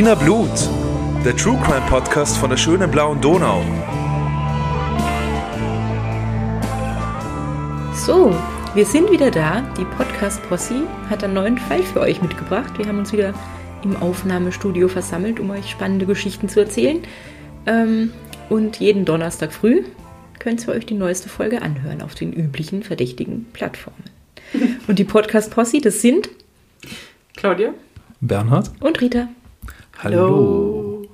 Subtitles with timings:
[0.00, 0.48] Wiener Blut,
[1.26, 3.62] der True Crime Podcast von der schönen blauen Donau.
[7.92, 8.34] So,
[8.72, 9.60] wir sind wieder da.
[9.76, 12.78] Die Podcast Posse hat einen neuen Fall für euch mitgebracht.
[12.78, 13.34] Wir haben uns wieder
[13.84, 17.02] im Aufnahmestudio versammelt, um euch spannende Geschichten zu erzählen.
[17.66, 18.10] Ähm,
[18.48, 19.82] und jeden Donnerstag früh
[20.38, 24.04] könnt ihr euch die neueste Folge anhören auf den üblichen verdächtigen Plattformen.
[24.88, 26.30] Und die Podcast Posse, das sind
[27.36, 27.74] Claudia?
[28.22, 28.70] Bernhard.
[28.80, 29.28] und Rita.
[30.02, 31.06] Hallo.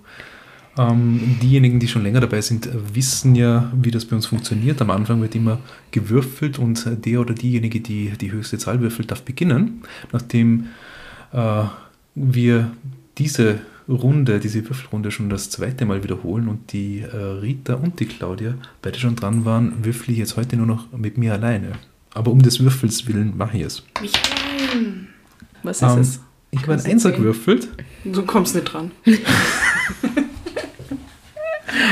[0.79, 4.81] Ähm, diejenigen, die schon länger dabei sind, wissen ja, wie das bei uns funktioniert.
[4.83, 5.59] Am Anfang wird immer
[5.91, 9.83] gewürfelt und der oder diejenige, die die höchste Zahl würfelt, darf beginnen.
[10.13, 10.67] Nachdem
[11.33, 11.65] äh,
[12.15, 12.71] wir
[13.17, 18.07] diese Runde, diese Würfelrunde schon das zweite Mal wiederholen und die äh, Rita und die
[18.07, 21.73] Claudia beide schon dran waren, würfel ich jetzt heute nur noch mit mir alleine.
[22.13, 23.83] Aber um des Würfels willen mache ich es.
[24.01, 25.07] Michael.
[25.63, 26.21] Was ist Ähm, es?
[26.57, 27.69] Ich habe einen Kannst du Einser gewürfelt.
[28.05, 28.91] Du kommst nicht dran.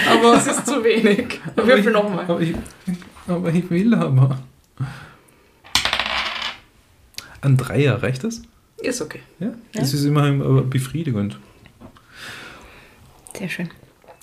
[0.08, 1.40] Aber es ist zu wenig.
[1.56, 2.24] Würfel nochmal.
[2.26, 2.54] Aber ich,
[3.26, 4.38] aber ich will aber.
[7.40, 8.42] Ein Dreier, reicht das?
[8.78, 9.20] Ist okay.
[9.38, 9.50] Ja.
[9.74, 11.38] Das ist immerhin aber befriedigend.
[13.36, 13.68] Sehr schön.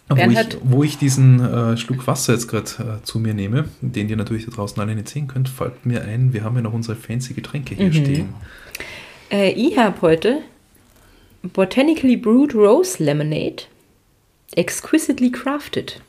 [0.09, 4.09] Wo ich, wo ich diesen äh, Schluck Wasser jetzt gerade äh, zu mir nehme, den
[4.09, 6.73] ihr natürlich da draußen alle nicht sehen könnt, fällt mir ein, wir haben ja noch
[6.73, 7.94] unsere fancy Getränke hier Mhm.
[7.94, 8.30] stehen.
[9.32, 10.40] Äh, ich habe heute
[11.44, 13.64] Botanically Brewed Rose Lemonade,
[14.56, 16.02] exquisitely crafted.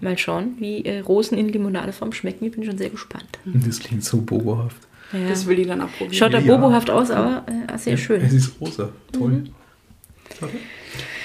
[0.00, 2.46] Mal schauen, wie äh, Rosen in Limonadeform schmecken.
[2.46, 3.38] Ich bin schon sehr gespannt.
[3.44, 4.76] Und das klingt so bobohaft.
[5.12, 5.28] Ja.
[5.28, 6.14] Das will ich dann abprobieren.
[6.14, 6.56] Schaut da Ja.
[6.56, 8.22] bobohaft aus, aber äh, sehr Es schön.
[8.22, 8.88] ist rosa.
[9.12, 9.30] Toll.
[9.30, 9.50] Mhm.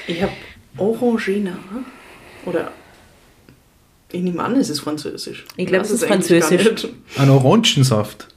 [0.08, 0.34] Ich habe
[0.78, 1.58] Orangina.
[2.46, 2.72] Oder.
[4.12, 5.46] Ich nehme an, es ist französisch.
[5.56, 6.88] Ich glaub, weiß es ist französisch.
[7.18, 8.28] Ein Orangensaft.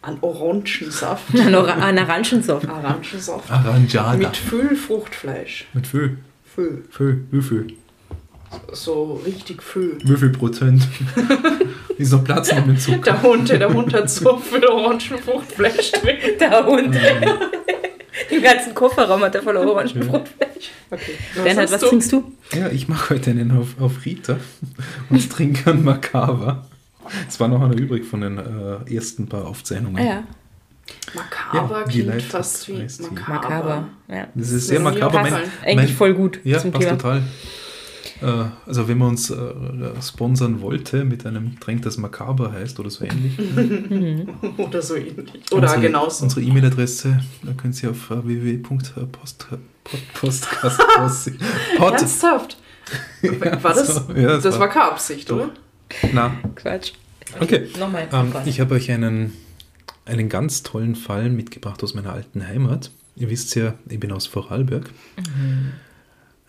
[0.00, 1.24] An Orangensaft.
[1.34, 2.68] Ein Ora- ein Orangensaft.
[2.68, 3.50] Orangensaft.
[3.50, 4.16] Aranjada.
[4.16, 5.66] Mit viel Fruchtfleisch.
[5.72, 6.10] Mit Föh.
[6.54, 6.84] Viel.
[6.90, 7.16] Föh.
[7.30, 7.66] Wie viel?
[8.72, 9.98] So richtig viel.
[10.04, 10.82] Wie viel Prozent?
[11.98, 12.98] ist noch Platz noch mit Zucker.
[13.12, 16.16] Der Hund, der Hund hat so viel Orangenfruchtfleisch drin.
[16.40, 16.94] Der Hund.
[18.30, 20.70] Den ganzen Kofferraum hat er voller Orangenfruchtfleisch.
[20.90, 21.12] Okay.
[21.42, 21.88] Bernhard, was du?
[21.88, 22.32] trinkst du?
[22.54, 24.38] Ja, ich mache heute einen auf, auf Rita
[25.10, 26.66] und trinke einen Makava.
[27.28, 30.04] Es war noch einer übrig von den äh, ersten paar Aufzeichnungen.
[30.04, 30.22] Ja,
[31.14, 33.28] Makaber Ja, die klingt fast wie makaber.
[33.34, 33.88] makaber.
[34.08, 34.28] Ja.
[34.34, 35.22] Das ist Das sehr mir makaber.
[35.22, 35.34] Mein.
[35.64, 36.98] Eigentlich voll gut ja, zum passt Thema.
[36.98, 37.22] total.
[38.20, 39.36] Äh, also wenn man uns äh,
[40.02, 43.38] sponsern wollte mit einem Getränk, das makaber heißt oder so ähnlich.
[44.58, 45.30] Oder so ähnlich.
[45.52, 46.24] Oder unsere, genauso.
[46.24, 49.46] Unsere E-Mail-Adresse, da können Sie auf äh, www.podcast
[50.14, 52.56] Pod, Ernsthaft?
[53.62, 53.94] War das?
[53.94, 55.36] so, ja, das, das war keine Absicht, Doch.
[55.36, 55.50] oder?
[56.12, 56.92] Na, Quatsch.
[57.40, 57.68] Okay.
[57.78, 58.08] Nochmal.
[58.12, 59.32] Ähm, ich habe euch einen,
[60.04, 62.90] einen ganz tollen Fall mitgebracht aus meiner alten Heimat.
[63.16, 64.90] Ihr wisst ja, ich bin aus Vorarlberg.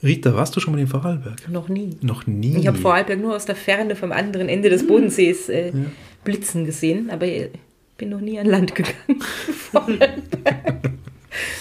[0.02, 1.50] Rita, warst du schon mal in Vorarlberg?
[1.50, 1.98] Noch nie.
[2.02, 2.56] Noch nie.
[2.58, 5.74] Ich habe Vorarlberg nur aus der Ferne vom anderen Ende des Bodensees äh, Ja.
[6.24, 7.50] blitzen gesehen, aber ich
[7.98, 9.22] bin noch nie an Land gegangen.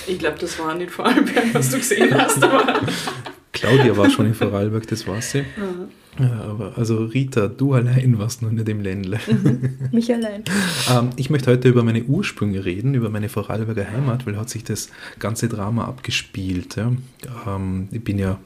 [0.07, 2.43] Ich glaube, das war nicht Vorarlberg, was du gesehen hast.
[2.43, 2.81] Aber
[3.53, 5.45] Claudia war schon in Vorarlberg, das war sie.
[6.19, 9.21] Ja, aber also Rita, du allein warst noch nicht im Ländle.
[9.93, 10.45] Mich allein.
[10.91, 14.65] ähm, ich möchte heute über meine Ursprünge reden, über meine Vorarlberger Heimat, weil hat sich
[14.65, 16.77] das ganze Drama abgespielt.
[16.77, 16.93] Ja.
[17.47, 18.39] Ähm, ich bin ja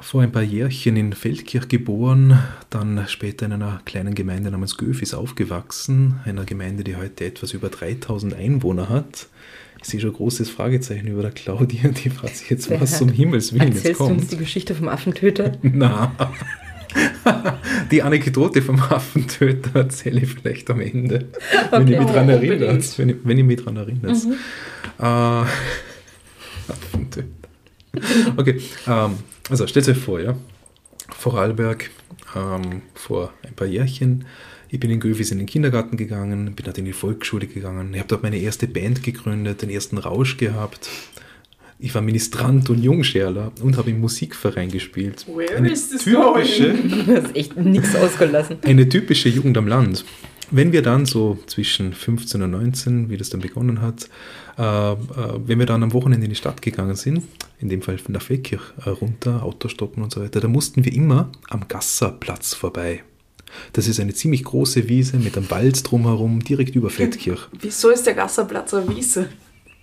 [0.00, 2.38] vor ein paar Jährchen in Feldkirch geboren,
[2.70, 7.68] dann später in einer kleinen Gemeinde namens Göfis aufgewachsen, einer Gemeinde, die heute etwas über
[7.68, 9.28] 3000 Einwohner hat.
[9.82, 13.08] Ich sehe schon ein großes Fragezeichen über der Claudia, die fragt sich jetzt, was um
[13.10, 14.32] Himmels Willen jetzt Erzählst du uns kommt.
[14.32, 15.52] die Geschichte vom Affentöter?
[15.62, 16.12] Na,
[17.90, 21.28] die Anekdote vom Affentöter erzähle ich vielleicht am Ende,
[21.70, 21.92] wenn Okay.
[21.92, 22.98] ihr mich dran Oh, erinnert.
[22.98, 24.16] Wenn, ich, wenn ihr mich dran erinnert.
[24.98, 25.02] Äh,
[26.68, 27.28] Affentöter.
[28.36, 29.14] Okay, ähm,
[29.50, 30.36] also stellt euch vor, ja.
[31.16, 31.90] Vorarlberg,
[32.36, 34.24] ähm, vor ein paar Jährchen.
[34.68, 37.92] Ich bin in Göfis in den Kindergarten gegangen, bin dort in die Volksschule gegangen.
[37.92, 40.88] Ich habe dort meine erste Band gegründet, den ersten Rausch gehabt.
[41.82, 45.26] Ich war Ministrant und Jungscherler und habe im Musikverein gespielt.
[45.26, 46.74] Where eine is this typische,
[47.06, 48.58] Du hast echt nichts ausgelassen.
[48.62, 50.04] eine typische Jugend am Land.
[50.52, 54.08] Wenn wir dann so zwischen 15 und 19, wie das dann begonnen hat,
[54.58, 54.96] äh, äh,
[55.46, 57.22] wenn wir dann am Wochenende in die Stadt gegangen sind,
[57.60, 60.84] in dem Fall von der Feldkirch äh, runter, Auto stoppen und so weiter, da mussten
[60.84, 63.04] wir immer am Gasserplatz vorbei.
[63.72, 67.42] Das ist eine ziemlich große Wiese mit einem Wald drumherum, direkt über Feldkirch.
[67.60, 69.28] Wieso ist der Gasserplatz eine Wiese?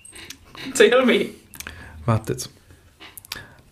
[0.73, 1.27] Tell me.
[2.05, 2.49] Wartet.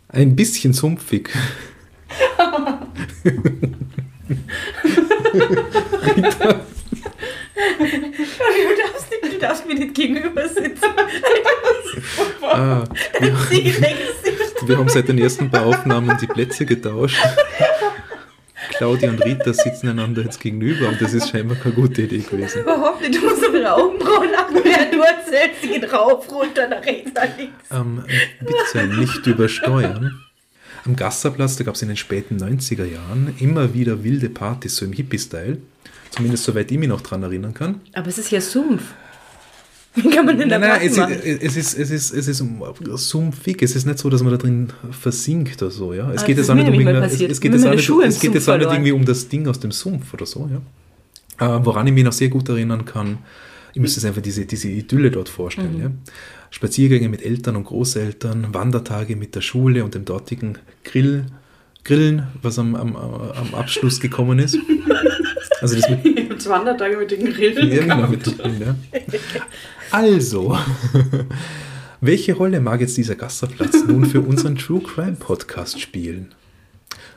[0.07, 1.29] Ein bisschen sumpfig.
[7.55, 10.83] Du darfst, nicht, du darfst mir nicht gegenüber sitzen.
[12.41, 12.83] Ah,
[13.49, 13.81] sich
[14.65, 17.17] Wir haben seit den ersten paar Aufnahmen die Plätze getauscht.
[18.71, 22.63] Claudia und Rita sitzen einander jetzt gegenüber und das ist scheinbar keine gute Idee gewesen.
[22.63, 23.15] Überhaupt nicht.
[23.15, 27.37] Du musst auf ihre Augenbrauen lachen, du erzählst, sie geht rauf, runter, nach rechts, nach
[27.37, 27.53] links.
[27.71, 28.03] Ähm,
[28.39, 30.21] bitte nicht übersteuern.
[30.85, 34.85] Am Gasserplatz, da gab es in den späten 90er Jahren immer wieder wilde Partys, so
[34.85, 35.57] im Hippie-Style.
[36.15, 37.81] Zumindest soweit ich mich noch dran erinnern kann.
[37.93, 38.83] Aber es ist ja Sumpf.
[39.95, 41.13] Wie kann man denn da Nein, nein, machen?
[41.23, 42.43] es, ist, es, ist, es ist
[43.09, 43.61] sumpfig.
[43.61, 45.93] Es ist nicht so, dass man da drin versinkt oder so.
[45.93, 46.11] Ja?
[46.11, 48.33] Es Ah, geht jetzt auch nicht, um es, es geht jetzt auch nicht, es geht
[48.33, 50.49] jetzt auch nicht irgendwie um das Ding aus dem Sumpf oder so.
[51.39, 51.57] Ja?
[51.57, 53.17] Äh, woran ich mich noch sehr gut erinnern kann,
[53.73, 55.75] ich müsste es einfach diese, diese Idylle dort vorstellen.
[55.75, 55.81] Mhm.
[55.81, 55.91] Ja?
[56.49, 61.25] Spaziergänge mit Eltern und Großeltern, Wandertage mit der Schule und dem dortigen Grill,
[61.83, 64.57] Grillen, was am, am, am Abschluss gekommen ist.
[65.65, 67.71] Also das mit Jetzt Wandertage mit den Grillen.
[67.71, 68.75] ja, genau, mit drin, ja.
[69.91, 70.57] Also,
[72.01, 76.35] welche Rolle mag jetzt dieser Gasserplatz nun für unseren True Crime Podcast spielen?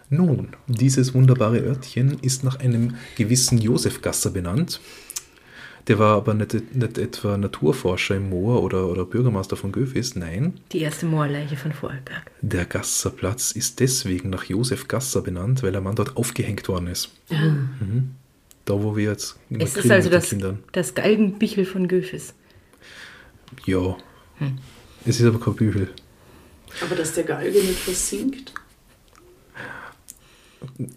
[0.09, 4.81] Nun, dieses wunderbare Örtchen ist nach einem gewissen Josef Gasser benannt.
[5.89, 10.61] Der war aber nicht, nicht etwa Naturforscher im Moor oder, oder Bürgermeister von Göfis, nein.
[10.73, 12.31] Die erste Moorleiche von Vorarlberg.
[12.43, 17.11] Der Gasserplatz ist deswegen nach Josef Gasser benannt, weil der Mann dort aufgehängt worden ist.
[17.31, 18.11] Mhm.
[18.69, 20.59] Da, wo wir jetzt immer Es ist also mit den das, Kindern.
[20.73, 22.35] das Galgenbichel von Göfis.
[23.65, 23.97] Ja.
[24.37, 24.59] Hm.
[25.07, 25.89] Es ist aber kein Bügel.
[26.85, 28.53] Aber dass der Galge nicht versinkt.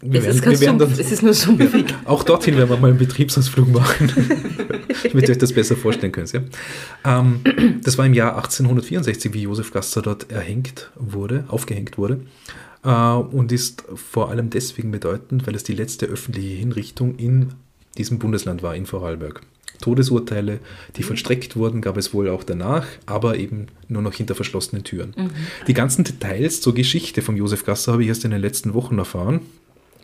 [0.02, 1.94] Wir es, ist kein Sumpf, es ist nur sumpfig.
[2.04, 4.12] auch dorthin werden wir mal einen Betriebsausflug machen,
[5.04, 6.30] damit ihr euch das besser vorstellen könnt.
[6.32, 6.42] Ja?
[7.06, 7.40] Ähm,
[7.82, 12.20] das war im Jahr 1864, wie Josef Gasser dort erhängt wurde, aufgehängt wurde.
[12.84, 17.54] Äh, und ist vor allem deswegen bedeutend, weil es die letzte öffentliche Hinrichtung in
[17.98, 19.42] diesem Bundesland war, in Vorarlberg.
[19.80, 20.60] Todesurteile,
[20.96, 25.12] die vollstreckt wurden, gab es wohl auch danach, aber eben nur noch hinter verschlossenen Türen.
[25.66, 28.98] Die ganzen Details zur Geschichte von Josef Gasser habe ich erst in den letzten Wochen
[28.98, 29.40] erfahren,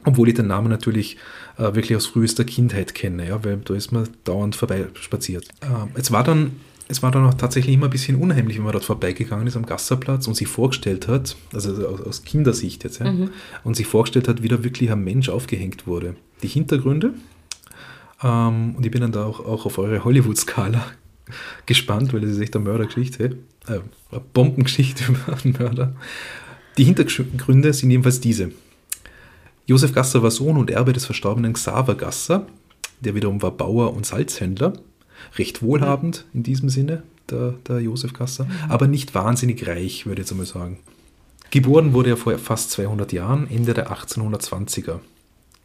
[0.05, 1.17] obwohl ich den Namen natürlich
[1.59, 5.49] äh, wirklich aus frühester Kindheit kenne, ja, weil da ist man dauernd vorbei spaziert.
[5.63, 6.53] Ähm, es war dann
[6.91, 9.67] es war dann auch tatsächlich immer ein bisschen unheimlich, wenn man dort vorbeigegangen ist am
[9.67, 13.15] Gasserplatz und sich vorgestellt hat, also aus, aus Kindersicht jetzt, ja,
[13.63, 16.17] und sich vorgestellt hat, wie da wirklich ein Mensch aufgehängt wurde.
[16.43, 17.13] Die Hintergründe,
[18.23, 20.85] ähm, und ich bin dann da auch, auch auf eure Hollywood-Skala
[21.67, 23.81] gespannt, weil das ist echt eine Mördergeschichte, äh,
[24.11, 25.95] eine Bombengeschichte über einen Mörder.
[26.77, 28.53] Die Hintergründe sind jedenfalls diese.
[29.67, 32.47] Josef Gasser war Sohn und Erbe des verstorbenen Xaver Gasser,
[33.01, 34.73] der wiederum war Bauer und Salzhändler,
[35.37, 40.27] recht wohlhabend in diesem Sinne, der, der Josef Gasser, aber nicht wahnsinnig reich, würde ich
[40.27, 40.79] jetzt einmal sagen.
[41.51, 45.01] Geboren wurde er vor fast 200 Jahren, Ende der 1820er.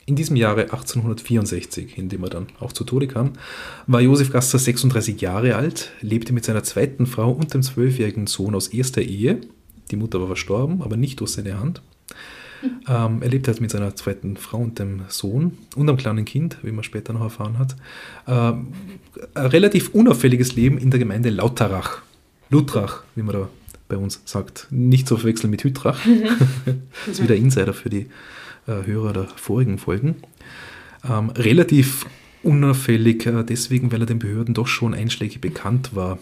[0.06, 3.34] In diesem Jahre 1864, in dem er dann auch zu Tode kam,
[3.88, 8.54] war Josef Gasser 36 Jahre alt, lebte mit seiner zweiten Frau und dem zwölfjährigen Sohn
[8.54, 9.40] aus erster Ehe.
[9.92, 11.82] Die Mutter war verstorben, aber nicht durch seine Hand.
[12.88, 16.58] Ähm, er lebte halt mit seiner zweiten Frau und dem Sohn und einem kleinen Kind,
[16.64, 17.76] wie man später noch erfahren hat.
[18.28, 18.74] Ähm,
[19.34, 22.02] ein relativ unauffälliges Leben in der Gemeinde Lauterach.
[22.50, 23.50] Lutrach, wie man da
[23.88, 24.68] bei uns sagt.
[24.70, 26.00] Nicht zu verwechseln mit Hütrach.
[27.06, 28.08] das ist wieder Insider für die
[28.67, 30.15] äh, Hörer der vorigen Folgen.
[31.08, 32.05] Ähm, relativ
[32.43, 36.20] unauffällig, äh, deswegen, weil er den Behörden doch schon einschlägig bekannt war.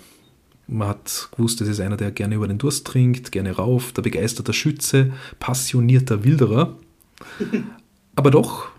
[0.67, 4.03] Man hat gewusst, das ist einer, der gerne über den Durst trinkt, gerne rauf, der
[4.03, 6.77] begeisterter Schütze, passionierter Wilderer.
[8.15, 8.69] Aber doch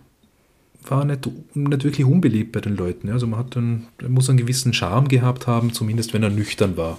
[0.84, 3.08] war er nicht, nicht wirklich unbeliebt bei den Leuten.
[3.10, 6.98] Also man hat er muss einen gewissen Charme gehabt haben, zumindest wenn er nüchtern war.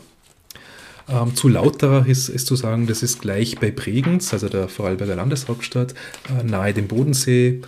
[1.09, 5.15] Ähm, zu Lauterach ist, ist zu sagen, das ist gleich bei Bregenz, also der Vorarlberger
[5.15, 5.93] Landeshauptstadt,
[6.29, 7.61] äh, nahe dem Bodensee.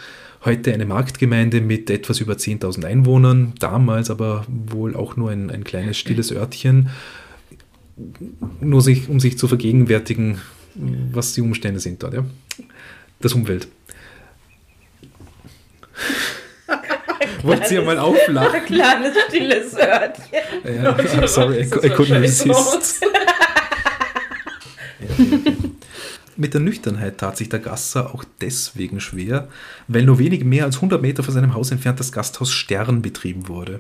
[0.46, 5.64] Heute eine Marktgemeinde mit etwas über 10.000 Einwohnern, damals aber wohl auch nur ein, ein
[5.64, 6.90] kleines stilles Örtchen,
[8.62, 10.40] nur sich, um sich zu vergegenwärtigen,
[11.12, 12.14] was die Umstände sind dort.
[12.14, 12.26] Ja?
[13.20, 13.68] Das Umwelt.
[17.46, 18.54] Wollt ihr mal auflachen?
[18.54, 20.24] Ein kleines, stilles Örtchen.
[20.64, 23.06] Ja, sorry, I, I couldn't resist.
[26.38, 29.48] Mit der Nüchternheit tat sich der Gasser auch deswegen schwer,
[29.88, 33.48] weil nur wenig mehr als 100 Meter von seinem Haus entfernt das Gasthaus Stern betrieben
[33.48, 33.80] wurde.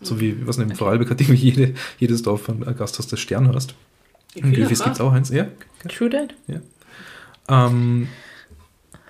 [0.00, 3.52] So wie, was nicht, im Vorarlberg hat irgendwie jede, jedes Dorf ein Gasthaus, das Stern
[3.52, 3.74] heißt.
[4.34, 5.46] In Göfis gibt es auch eins, ja.
[5.88, 6.34] True that?
[7.48, 8.08] Ähm,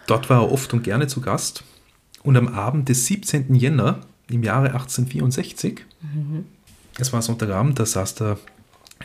[0.07, 1.65] dort war er oft und gerne zu Gast.
[2.27, 3.55] Und am Abend des 17.
[3.55, 5.87] Jänner im Jahre 1864,
[6.99, 8.37] es war Sonntagabend, da saß der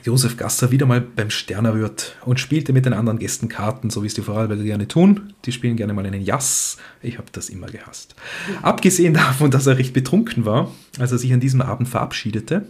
[0.04, 4.08] Josef Gasser wieder mal beim Sternerwirt und spielte mit den anderen Gästen Karten, so wie
[4.08, 5.34] es die Vorarlberger gerne tun.
[5.46, 6.78] Die spielen gerne mal einen Jass.
[7.04, 8.16] Ich habe das immer gehasst.
[8.64, 12.66] Abgesehen davon, dass er recht betrunken war, als er sich an diesem Abend verabschiedete,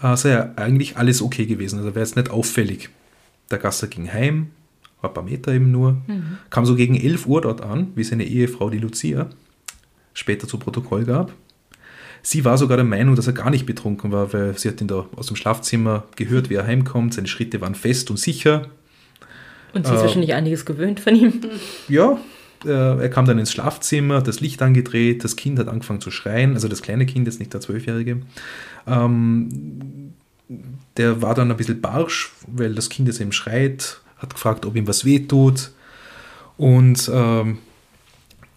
[0.00, 1.80] äh, sei ja eigentlich alles okay gewesen.
[1.80, 2.90] Also wäre jetzt nicht auffällig.
[3.50, 4.50] Der Gasser ging heim,
[5.02, 5.96] ein paar Meter eben nur.
[6.50, 9.30] Kam so gegen 11 Uhr dort an, wie seine Ehefrau, die Lucia,
[10.14, 11.32] später zu Protokoll gab.
[12.22, 14.88] Sie war sogar der Meinung, dass er gar nicht betrunken war, weil sie hat ihn
[14.88, 17.12] da aus dem Schlafzimmer gehört, wie er heimkommt.
[17.12, 18.68] Seine Schritte waren fest und sicher.
[19.74, 21.40] Und sie ist Äh, wahrscheinlich einiges gewöhnt von ihm.
[21.88, 22.18] Ja,
[22.64, 26.54] äh, er kam dann ins Schlafzimmer, das Licht angedreht, das Kind hat angefangen zu schreien,
[26.54, 28.22] also das kleine Kind, jetzt nicht der Zwölfjährige.
[28.86, 30.14] Ähm,
[30.96, 34.76] der war dann ein bisschen barsch, weil das Kind jetzt eben schreit, hat gefragt, ob
[34.76, 35.72] ihm was wehtut.
[36.56, 37.58] Und, ähm,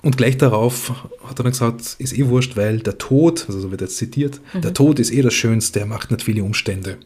[0.08, 0.90] und gleich darauf
[1.26, 4.40] hat er dann gesagt, ist eh wurscht, weil der Tod, also so wird jetzt zitiert,
[4.54, 6.98] der Tod ist eh das Schönste, er macht nicht viele Umstände.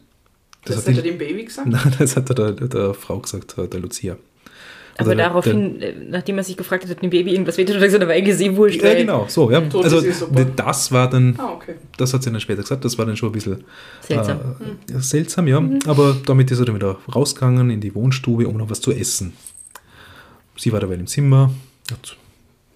[0.64, 1.66] Das, hat hat die- er dem Baby gesagt?
[1.74, 4.12] Nein, das hat er der, der Frau gesagt, der Lucia.
[4.14, 7.74] Aber Also der- daraufhin, äh, nachdem er sich gefragt hat, ob dem Baby irgendwas wehtut,
[7.76, 8.76] hat er gesagt, aber eigentlich ist eh wurscht.
[8.82, 9.60] Ja, weil- genau, so, ja.
[9.62, 10.44] Tod Also ist eh super.
[10.44, 11.74] das war dann, Ah, okay.
[11.96, 13.64] das hat sie dann später gesagt, das war dann schon ein bisschen
[14.06, 14.38] Seltsam.
[14.94, 15.60] Äh, seltsam, ja.
[15.86, 19.32] Aber damit ist er dann wieder rausgegangen in die Wohnstube, um noch was zu essen.
[20.56, 21.50] Sie war dabei im Zimmer,
[21.90, 22.16] hat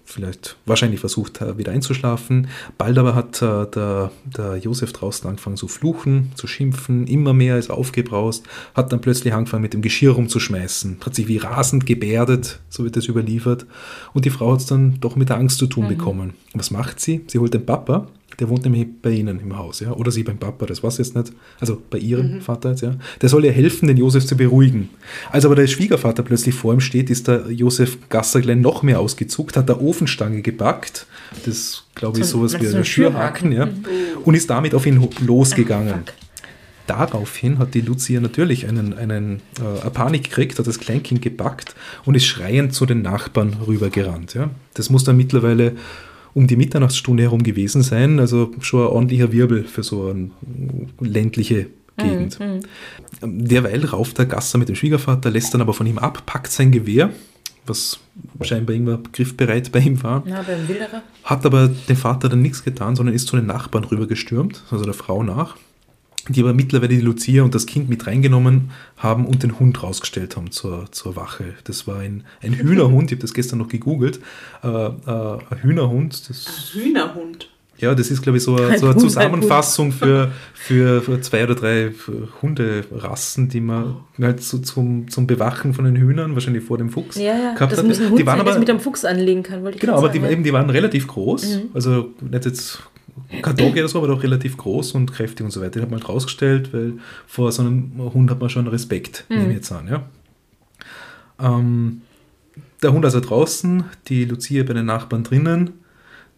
[0.07, 2.47] vielleicht wahrscheinlich versucht, äh, wieder einzuschlafen.
[2.77, 7.57] Bald aber hat äh, der, der Josef draußen angefangen zu fluchen, zu schimpfen, immer mehr
[7.57, 12.59] ist aufgebraust, hat dann plötzlich angefangen mit dem Geschirr rumzuschmeißen, hat sich wie rasend gebärdet,
[12.69, 13.65] so wird das überliefert.
[14.13, 16.33] Und die Frau hat es dann doch mit der Angst zu tun bekommen.
[16.53, 17.25] Was macht sie?
[17.27, 18.07] Sie holt den Papa,
[18.39, 21.07] der wohnt nämlich bei ihnen im Haus, ja, oder sie beim Papa, das weiß ich
[21.07, 22.95] jetzt nicht, also bei ihrem Vater jetzt, ja.
[23.21, 24.89] Der soll ihr helfen, den Josef zu beruhigen.
[25.31, 28.99] Als aber der Schwiegervater plötzlich vor ihm steht, ist der Josef Gasser gleich noch mehr
[28.99, 31.07] ausgezuckt, hat der Ofenstange gepackt,
[31.45, 33.67] das glaube ich So- sowas wie so ein Schürhaken, ja,
[34.23, 35.93] und ist damit auf ihn losgegangen.
[36.05, 36.13] Fuck.
[36.85, 41.75] Daraufhin hat die Lucia natürlich einen, einen, äh, eine Panik gekriegt, hat das Kleinkind gepackt
[42.05, 44.35] und ist schreiend zu den Nachbarn rübergerannt.
[44.35, 44.51] Ja.
[44.73, 45.73] Das muss dann mittlerweile
[46.37, 50.29] um die Mitternachtsstunde herum gewesen sein, also schon ein ordentlicher Wirbel für so eine
[50.99, 51.65] ländliche
[51.97, 52.37] Gegend.
[53.23, 56.71] Derweil rauft der Gasser mit dem Schwiegervater, lässt dann aber von ihm ab, packt sein
[56.71, 57.09] Gewehr,
[57.65, 57.99] was
[58.41, 61.01] scheinbar immer griffbereit bei ihm war, Na, beim Wilderer.
[61.23, 64.93] hat aber dem Vater dann nichts getan, sondern ist zu den Nachbarn rübergestürmt, also der
[64.93, 65.57] Frau nach,
[66.33, 70.35] die aber mittlerweile die Lucia und das Kind mit reingenommen haben und den Hund rausgestellt
[70.35, 71.45] haben zur, zur Wache.
[71.63, 74.19] Das war ein, ein Hühnerhund, ich habe das gestern noch gegoogelt.
[74.63, 77.49] Äh, äh, ein Hühnerhund, das, Hühnerhund.
[77.79, 81.21] ja, das ist, glaube ich, so, eine- Ein so eine ein Zusammenfassung für, für, für
[81.21, 81.91] zwei oder drei
[82.41, 87.17] Hunderassen, die man halt so zum, zum Bewachen von den Hühnern, wahrscheinlich vor dem Fuchs,
[87.17, 87.53] Ja, ja.
[87.53, 87.85] gehabt Das hat.
[87.87, 89.81] muss ein Hund die waren sein, aber, sich mit einem Fuchs anlegen kann, wollte ich
[89.81, 91.45] Genau, aber die, sagen, eben, die waren relativ groß.
[91.55, 91.61] Mhm.
[91.73, 92.79] Also nicht jetzt
[93.55, 95.71] Dogge oder so, aber doch relativ groß und kräftig und so weiter.
[95.79, 96.93] Den hat man halt rausgestellt, weil
[97.27, 99.35] vor so einem Hund hat man schon Respekt, Mhm.
[99.37, 99.87] nehme ich jetzt an.
[99.87, 100.03] Ja.
[101.39, 102.01] Ähm,
[102.81, 105.71] der Hund also draußen, die Lucia bei den Nachbarn drinnen,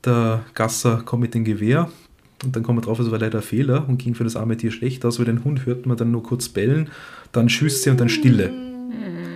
[0.06, 1.90] der Gasser kommt mit dem Gewehr
[2.44, 4.56] und dann kommt man drauf, es war leider ein Fehler und ging für das arme
[4.58, 6.90] Tier schlecht aus, weil den Hund hört man dann nur kurz bellen,
[7.32, 8.52] dann Schüsse und dann Stille.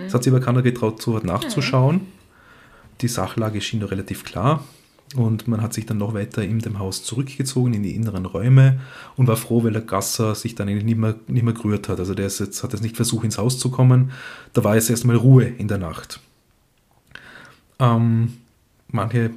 [0.04, 2.02] Das hat sich aber keiner getraut, so nachzuschauen.
[3.00, 4.64] Die Sachlage schien doch relativ klar.
[5.16, 8.80] Und man hat sich dann noch weiter in dem Haus zurückgezogen in die inneren Räume
[9.16, 12.00] und war froh, weil der Gasser sich dann eigentlich nicht mehr, nicht mehr gerührt hat.
[12.00, 14.10] Also der ist jetzt, hat jetzt nicht versucht, ins Haus zu kommen.
[14.54, 16.18] Da war jetzt erstmal Ruhe in der Nacht.
[17.78, 18.34] Ähm,
[18.88, 19.30] manche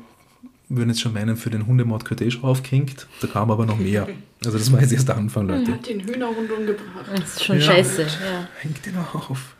[0.69, 3.07] würden jetzt schon meinen, für den Hundemord gehört eh schon aufgehängt.
[3.21, 4.07] Da kam aber noch mehr.
[4.43, 5.73] Also das war jetzt erst der Anfang, Er Leute.
[5.73, 7.05] hat den Hühnerhund umgebracht.
[7.15, 7.61] Das ist schon Ja.
[7.61, 8.01] scheiße.
[8.01, 8.47] Ja.
[8.59, 9.55] Hängt den auf.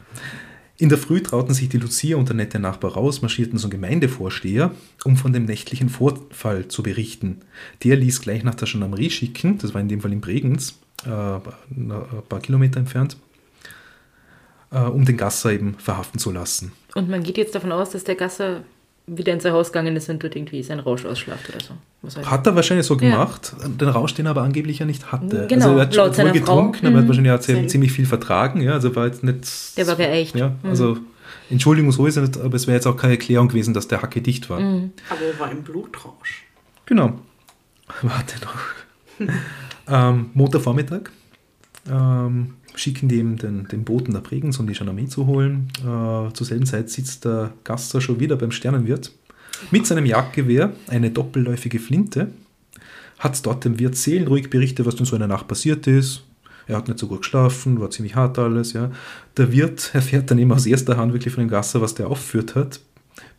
[0.80, 4.72] In der Früh trauten sich die Lucia und der nette Nachbar raus, marschierten zum Gemeindevorsteher,
[5.04, 7.40] um von dem nächtlichen Vorfall zu berichten.
[7.84, 11.10] Der ließ gleich nach der Gendarmerie schicken, das war in dem Fall in Bregenz, äh,
[11.10, 11.92] ein
[12.30, 13.18] paar Kilometer entfernt,
[14.72, 16.72] äh, um den Gasser eben verhaften zu lassen.
[16.94, 18.64] Und man geht jetzt davon aus, dass der Gasser
[19.10, 22.26] wieder in sein Haus gegangen ist und dort irgendwie seinen Rausch ausschlaft oder so.
[22.30, 23.00] Hat er wahrscheinlich so Ja.
[23.12, 25.48] gemacht, den Rausch, den er aber angeblich ja nicht hatte.
[25.48, 26.88] Genau, also er hat laut wohl seiner getrunken, Frau.
[26.88, 27.08] aber er hat Mhm.
[27.08, 27.32] wahrscheinlich
[27.64, 29.78] auch ziemlich, viel vertragen, ja, also war jetzt nicht...
[29.78, 30.36] Der war geeicht.
[30.36, 30.98] Ja, also
[31.50, 34.02] Entschuldigung, so ist es nicht, aber es wäre jetzt auch keine Erklärung gewesen, dass der
[34.02, 34.60] Hacke dicht war.
[34.60, 34.92] Mhm.
[35.10, 36.44] Aber er war im Blutrausch.
[36.86, 37.14] Genau.
[38.02, 39.28] Warte noch.
[39.88, 41.10] ähm, Montagvormittag
[41.89, 45.70] ähm, schicken eben den, den Boten nach Bregenz, um die Gendarmerie zu holen.
[45.79, 49.12] Äh, zur selben Zeit sitzt der Gasser schon wieder beim Sternenwirt
[49.72, 52.29] mit seinem Jagdgewehr, eine doppelläufige Flinte,
[53.20, 56.24] hat dort dem Wirt seelenruhig berichtet, was denn so in der Nacht passiert ist.
[56.67, 58.74] Er hat nicht so gut geschlafen, war ziemlich hart alles.
[58.74, 58.91] Ja.
[59.38, 62.56] Der Wirt erfährt dann eben aus erster Hand wirklich von dem Gasser, was der aufgeführt
[62.56, 62.79] hat,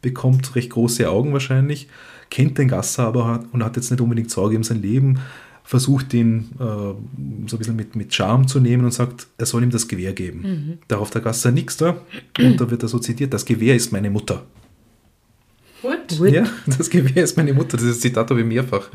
[0.02, 1.88] bekommt recht große Augen wahrscheinlich,
[2.30, 5.20] kennt den Gasser aber und hat jetzt nicht unbedingt Sorge um sein Leben,
[5.68, 9.62] versucht ihn äh, so ein bisschen mit, mit Charme zu nehmen und sagt, er soll
[9.62, 10.78] ihm das Gewehr geben.
[10.88, 11.98] Darauf der Gasser nix da
[12.38, 14.46] und da wird er so zitiert, das Gewehr ist meine Mutter.
[15.82, 16.16] What?
[16.16, 16.30] Gut.
[16.30, 17.76] Ja, das Gewehr ist meine Mutter.
[17.76, 18.88] Dieses Zitat habe ich mehrfach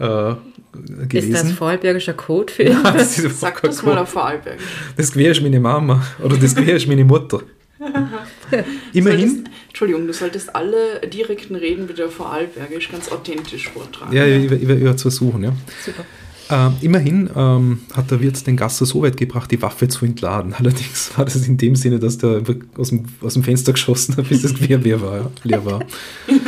[0.00, 1.32] äh, Ist gelesen.
[1.32, 4.58] das vorarlbergischer Code für das, ist Sag das mal auf Vorarlberg.
[4.96, 7.42] das Gewehr ist meine Mama oder das Gewehr ist meine Mutter.
[8.92, 9.48] Immerhin,
[9.78, 14.12] Entschuldigung, du solltest alle direkten Reden wieder vorarlbergisch ganz authentisch vortragen.
[14.12, 15.52] ja, ich, ich, ich werde es versuchen, ja.
[15.86, 16.04] Super.
[16.50, 20.52] Ähm, immerhin ähm, hat der Wirt den Gasser so weit gebracht, die Waffe zu entladen.
[20.58, 22.42] Allerdings war das in dem Sinne, dass der
[22.76, 25.16] aus dem, aus dem Fenster geschossen hat, bis das Gewehr leer war.
[25.16, 25.84] Ja, leer war.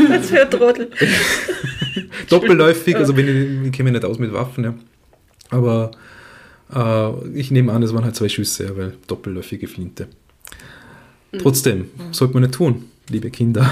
[0.08, 0.90] Was für ein Trottel.
[2.30, 4.74] Doppelläufig, also wenn ich, ich kenne mich nicht aus mit Waffen, ja.
[5.50, 5.92] Aber
[6.74, 10.08] äh, ich nehme an, es waren halt zwei Schüsse, ja, weil doppelläufige Flinte.
[11.38, 13.70] Trotzdem, sollte man nicht tun, liebe Kinder.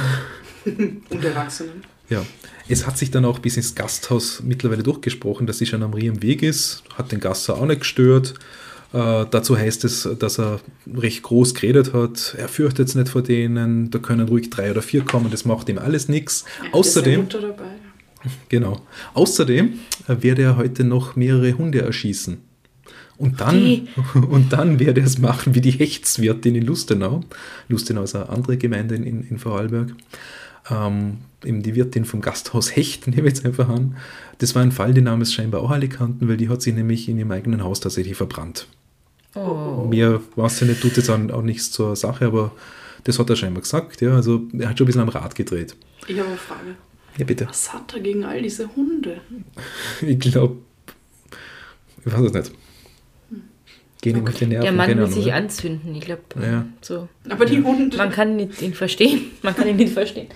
[0.64, 1.82] Und Erwachsenen.
[2.08, 2.24] Ja,
[2.68, 6.42] es hat sich dann auch bis ins Gasthaus mittlerweile durchgesprochen, dass die Gendarmerie am Weg
[6.42, 8.34] ist, hat den Gasser auch nicht gestört.
[8.92, 10.60] Äh, dazu heißt es, dass er
[10.94, 12.34] recht groß geredet hat.
[12.38, 15.68] Er fürchtet es nicht vor denen, da können ruhig drei oder vier kommen, das macht
[15.68, 16.44] ihm alles nichts.
[16.72, 17.70] Außerdem, Ist Mutter dabei?
[18.48, 18.80] genau,
[19.14, 22.38] außerdem äh, werde er heute noch mehrere Hunde erschießen.
[23.18, 23.86] Und dann, Okay.
[24.30, 27.22] und dann werde er es machen wie die Hechtswirtin in Lustenau.
[27.68, 29.92] Lustenau ist eine andere Gemeinde in, in, Vorarlberg.
[30.70, 33.96] Ähm, eben die Wirtin vom Gasthaus Hecht, nehme ich jetzt einfach an.
[34.38, 36.74] Das war ein Fall, den haben es scheinbar auch alle kannten, weil die hat sich
[36.74, 38.68] nämlich in ihrem eigenen Haus tatsächlich verbrannt.
[39.34, 39.86] Oh.
[39.88, 42.52] Mehr weiß ich nicht, tut jetzt auch, auch nichts zur Sache, aber
[43.04, 44.00] das hat er scheinbar gesagt.
[44.00, 45.76] Ja, also er hat schon ein bisschen am Rad gedreht.
[46.06, 46.76] Ich habe eine Frage.
[47.16, 47.48] Ja, bitte.
[47.48, 49.20] Was hat er gegen all diese Hunde?
[50.02, 50.56] Ich glaube,
[52.04, 52.52] ich weiß es nicht.
[54.00, 54.62] Gehen ihm auf die Nerven.
[54.62, 55.34] Der Mann will sich ja.
[55.34, 56.22] anzünden, ich glaube.
[56.40, 56.66] Ja.
[56.80, 57.08] So.
[57.28, 59.22] Aber die Hunde, Man kann nicht ihn verstehen.
[59.42, 60.28] Man kann ihn nicht verstehen.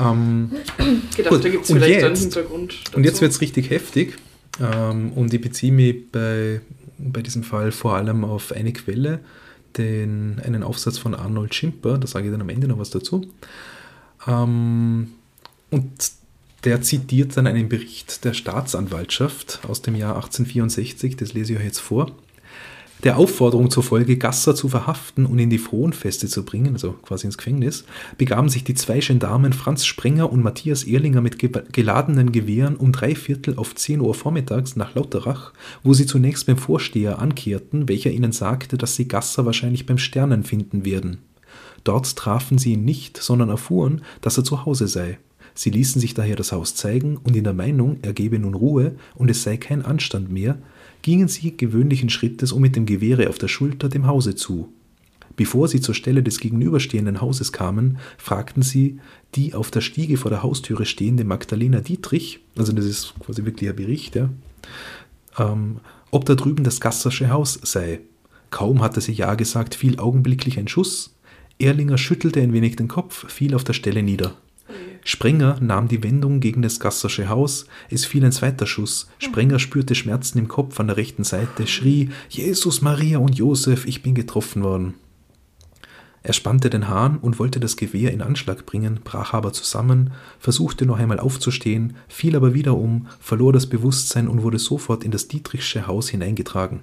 [0.00, 0.50] Ähm,
[1.16, 2.22] gedacht, Gut, da gibt es und vielleicht einen jetzt?
[2.22, 2.74] Hintergrund.
[2.94, 3.22] Und jetzt dazu.
[3.22, 4.16] wird es richtig heftig.
[4.60, 6.60] Ähm, und ich beziehe mich bei,
[6.98, 9.20] bei diesem Fall vor allem auf eine Quelle,
[9.76, 13.30] den, einen Aufsatz von Arnold Schimper, da sage ich dann am Ende noch was dazu.
[14.26, 15.12] Ähm,
[15.70, 15.90] und
[16.64, 21.64] der zitiert dann einen Bericht der Staatsanwaltschaft aus dem Jahr 1864, das lese ich euch
[21.64, 22.10] jetzt vor.
[23.02, 27.38] Der Aufforderung zufolge, Gasser zu verhaften und in die Fronfeste zu bringen, also quasi ins
[27.38, 27.84] Gefängnis,
[28.18, 32.92] begaben sich die zwei Gendarmen Franz Sprenger und Matthias Ehrlinger mit ge geladenen Gewehren um
[32.92, 38.10] drei Viertel auf 10 Uhr vormittags nach Lauterach, wo sie zunächst beim Vorsteher ankehrten, welcher
[38.10, 41.18] ihnen sagte, dass sie Gasser wahrscheinlich beim Sternen finden werden.
[41.84, 45.18] Dort trafen sie ihn nicht, sondern erfuhren, dass er zu Hause sei.
[45.54, 48.96] Sie ließen sich daher das Haus zeigen und in der Meinung, er gebe nun Ruhe
[49.14, 50.58] und es sei kein Anstand mehr,
[51.02, 54.72] gingen sie gewöhnlichen Schrittes und mit dem Gewehre auf der Schulter dem Hause zu.
[55.36, 58.98] Bevor sie zur Stelle des gegenüberstehenden Hauses kamen, fragten sie
[59.34, 63.70] die auf der Stiege vor der Haustüre stehende Magdalena Dietrich, also das ist quasi wirklich
[63.70, 64.28] ein Bericht, ja,
[65.38, 65.76] ähm,
[66.10, 68.00] ob da drüben das Gassersche Haus sei.
[68.50, 71.14] Kaum hatte sie Ja gesagt, fiel augenblicklich ein Schuss.
[71.58, 74.34] Erlinger schüttelte ein wenig den Kopf, fiel auf der Stelle nieder.
[75.04, 77.66] Sprenger nahm die Wendung gegen das Gassersche Haus.
[77.88, 79.08] Es fiel ein zweiter Schuss.
[79.18, 84.02] Sprenger spürte Schmerzen im Kopf an der rechten Seite, schrie: Jesus, Maria und Josef, ich
[84.02, 84.94] bin getroffen worden.
[86.22, 90.84] Er spannte den Hahn und wollte das Gewehr in Anschlag bringen, brach aber zusammen, versuchte
[90.84, 95.28] noch einmal aufzustehen, fiel aber wieder um, verlor das Bewusstsein und wurde sofort in das
[95.28, 96.80] Dietrichsche Haus hineingetragen.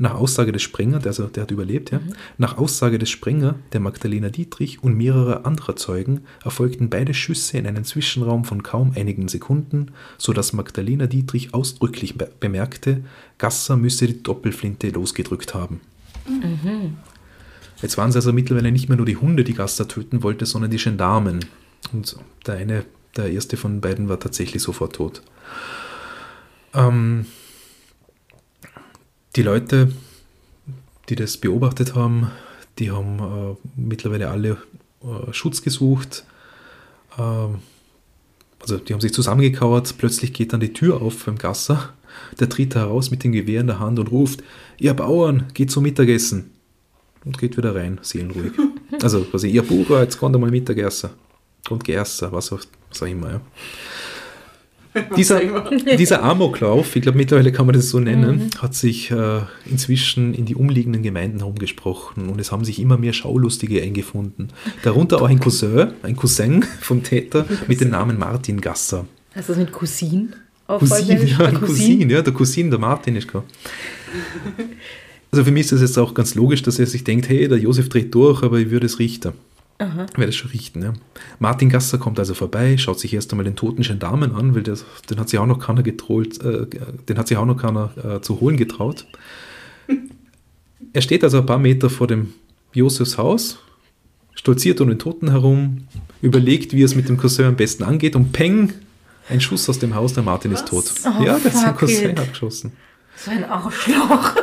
[0.00, 2.00] Nach Aussage des Sprenger, der, also, der hat überlebt, ja,
[2.38, 7.66] nach Aussage des Sprenger, der Magdalena Dietrich und mehrerer anderer Zeugen erfolgten beide Schüsse in
[7.66, 13.04] einen Zwischenraum von kaum einigen Sekunden, so dass Magdalena Dietrich ausdrücklich be bemerkte,
[13.36, 15.82] Gasser müsse die Doppelflinte losgedrückt haben.
[17.82, 20.70] Jetzt waren es also mittlerweile nicht mehr nur die Hunde, die Gasser töten wollte, sondern
[20.70, 21.44] die Gendarmen.
[21.92, 22.86] Und der eine,
[23.18, 25.20] der erste von beiden war tatsächlich sofort tot.
[26.72, 27.26] Ähm,
[29.36, 29.92] die Leute,
[31.08, 32.30] die das beobachtet haben,
[32.78, 34.56] die haben äh, mittlerweile alle
[35.02, 36.24] äh, Schutz gesucht.
[37.18, 37.58] Ähm,
[38.60, 41.94] also die haben sich zusammengekauert, plötzlich geht dann die Tür auf beim Gasser.
[42.38, 44.42] Der tritt heraus mit dem Gewehr in der Hand und ruft,
[44.78, 46.50] ihr Bauern, geht zum Mittagessen.
[47.24, 48.52] Und geht wieder rein, seelenruhig.
[49.02, 51.10] Also quasi, ihr Bauer, jetzt kommt einmal Mittagessen.
[51.70, 53.30] Und geessen, was auch, was auch immer.
[53.30, 53.40] Ja.
[55.16, 55.40] Dieser,
[55.96, 60.46] dieser Amoklauf, ich glaube mittlerweile kann man das so nennen, hat sich äh, inzwischen in
[60.46, 64.48] die umliegenden Gemeinden herumgesprochen und es haben sich immer mehr Schaulustige eingefunden.
[64.82, 69.06] Darunter auch ein Cousin, ein Cousin vom Täter mit dem Namen Martin Gasser.
[69.34, 70.34] Hast du das mit Cousin?
[70.66, 73.44] Auf Cousin, ja, ein Cousin, ja, der Cousin, der Martin ist klar.
[75.30, 77.58] Also für mich ist es jetzt auch ganz logisch, dass er sich denkt, hey, der
[77.58, 79.32] Josef dreht durch, aber ich würde es richten.
[79.80, 80.06] Aha.
[80.14, 80.92] Werde es schon richten, ja.
[81.38, 84.84] Martin Gasser kommt also vorbei, schaut sich erst einmal den toten Gendarmen an, weil das,
[85.08, 86.66] den hat sich auch noch keiner getrollt, äh,
[87.08, 89.06] den hat sich auch noch keiner äh, zu holen getraut.
[90.92, 92.34] Er steht also ein paar Meter vor dem
[92.74, 93.58] Josefs Haus,
[94.34, 95.86] stolziert um den Toten herum,
[96.20, 98.74] überlegt, wie es mit dem Cousin am besten angeht und peng,
[99.30, 100.92] ein Schuss aus dem Haus, der Martin ist tot.
[101.04, 102.72] Oh, ja, der hat sein fuck Cousin abgeschossen.
[103.16, 104.34] So ein Arschloch.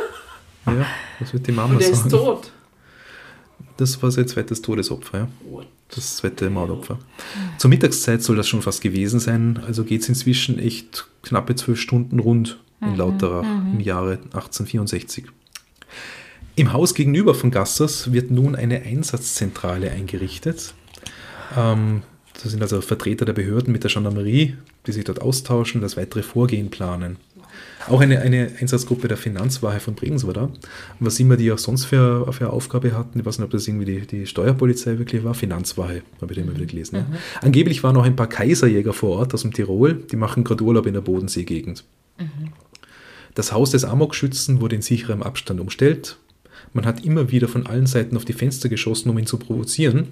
[0.66, 0.86] Ja,
[1.20, 2.08] was wird die Mama Und er sagen?
[2.08, 2.52] ist tot.
[3.78, 5.28] Das war sein zweites Todesopfer, ja.
[5.94, 6.98] Das zweite Mordopfer.
[7.56, 11.80] Zur Mittagszeit soll das schon fast gewesen sein, also geht es inzwischen echt knappe zwölf
[11.80, 15.24] Stunden rund in Lauterach im Jahre 1864.
[16.56, 20.74] Im Haus gegenüber von Gassers wird nun eine Einsatzzentrale eingerichtet.
[21.56, 22.02] Ähm,
[22.42, 26.22] da sind also Vertreter der Behörden mit der Gendarmerie, die sich dort austauschen, das weitere
[26.22, 27.16] Vorgehen planen.
[27.88, 30.42] Auch eine, eine Einsatzgruppe der Finanzwache von Bregenz war da.
[30.44, 30.56] Und
[31.00, 33.66] was immer die auch sonst für, für eine Aufgabe hatten, ich weiß nicht, ob das
[33.66, 36.96] irgendwie die, die Steuerpolizei wirklich war, Finanzwache, habe ich da immer wieder gelesen.
[36.96, 37.06] Ja.
[37.40, 40.86] Angeblich waren noch ein paar Kaiserjäger vor Ort aus dem Tirol, die machen gerade Urlaub
[40.86, 41.84] in der Bodenseegegend.
[43.34, 46.18] Das Haus des Amokschützen wurde in sicherem Abstand umstellt.
[46.72, 50.08] Man hat immer wieder von allen Seiten auf die Fenster geschossen, um ihn zu provozieren.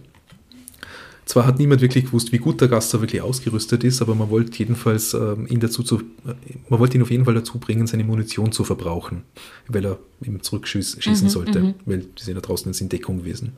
[1.27, 4.57] Zwar hat niemand wirklich gewusst, wie gut der Gasser wirklich ausgerüstet ist, aber man wollte
[4.59, 6.35] jedenfalls ähm, ihn dazu zu, äh,
[6.69, 9.23] man wollte ihn auf jeden Fall dazu bringen, seine Munition zu verbrauchen,
[9.67, 13.55] weil er eben zurückschießen sollte, weil die sind ja draußen in Deckung gewesen.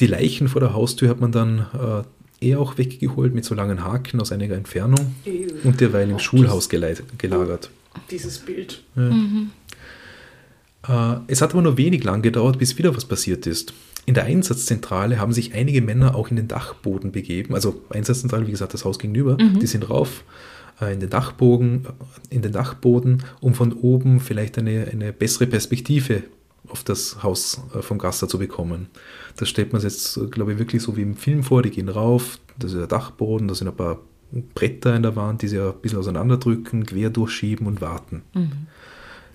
[0.00, 1.66] Die Leichen vor der Haustür hat man dann
[2.40, 5.48] äh, eher auch weggeholt mit so langen Haken aus einiger Entfernung Ew.
[5.64, 7.70] und derweil im Oh, Schulhaus geleit, gelagert.
[8.10, 8.82] Dieses Bild.
[8.96, 9.10] Äh,
[11.26, 13.72] es hat aber nur wenig lang gedauert, bis wieder was passiert ist.
[14.06, 17.54] In der Einsatzzentrale haben sich einige Männer auch in den Dachboden begeben.
[17.54, 19.36] Also Einsatzzentrale, wie gesagt, das Haus gegenüber.
[19.36, 20.24] Die sind rauf
[20.80, 25.46] äh, in den Dachbogen, äh, in den Dachboden, um von oben vielleicht eine, eine bessere
[25.46, 26.22] Perspektive
[26.68, 28.88] auf das Haus äh, vom Gasser zu bekommen.
[29.36, 31.62] Das stellt man sich jetzt, glaube ich, wirklich so wie im Film vor.
[31.62, 34.00] Die gehen rauf, das ist der Dachboden, da sind ein paar
[34.54, 38.22] Bretter in der Wand, die sie ein bisschen auseinanderdrücken, quer durchschieben und warten.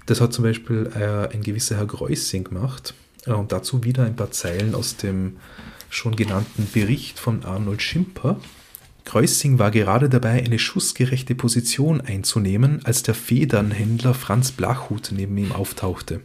[0.06, 2.94] Das hat zum Beispiel ein gewisser Herr Greussing gemacht.
[3.26, 5.38] Äh, und dazu wieder ein paar Zeilen aus dem
[5.90, 8.40] schon genannten Bericht von Arnold Schimper.
[9.06, 15.52] Greussing war gerade dabei, eine schussgerechte Position einzunehmen, als der Federnhändler Franz Blachhut neben ihm
[15.52, 16.22] auftauchte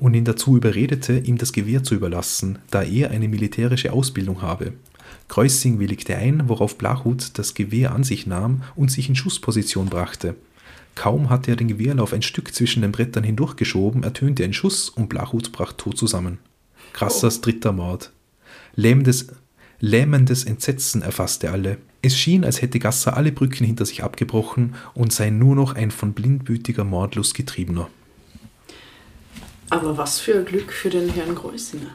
[0.00, 4.72] und ihn dazu überredete, ihm das Gewehr zu überlassen, da er eine militärische Ausbildung habe.
[5.28, 10.34] Greussing willigte ein, worauf Blachhut das Gewehr an sich nahm und sich in Schussposition brachte.
[10.94, 15.08] Kaum hatte er den Gewehrlauf ein Stück zwischen den Brettern hindurchgeschoben, ertönte ein Schuss und
[15.08, 16.38] Blachhut brach tot zusammen.
[16.92, 18.12] Krassers dritter Mord.
[18.74, 19.28] Lähmendes,
[19.78, 21.78] lähmendes Entsetzen erfasste alle.
[22.02, 25.90] Es schien, als hätte Gasser alle Brücken hinter sich abgebrochen und sei nur noch ein
[25.90, 27.88] von blindwütiger Mordlust getriebener.
[29.68, 31.94] Aber was für ein Glück für den Herrn Greusinger.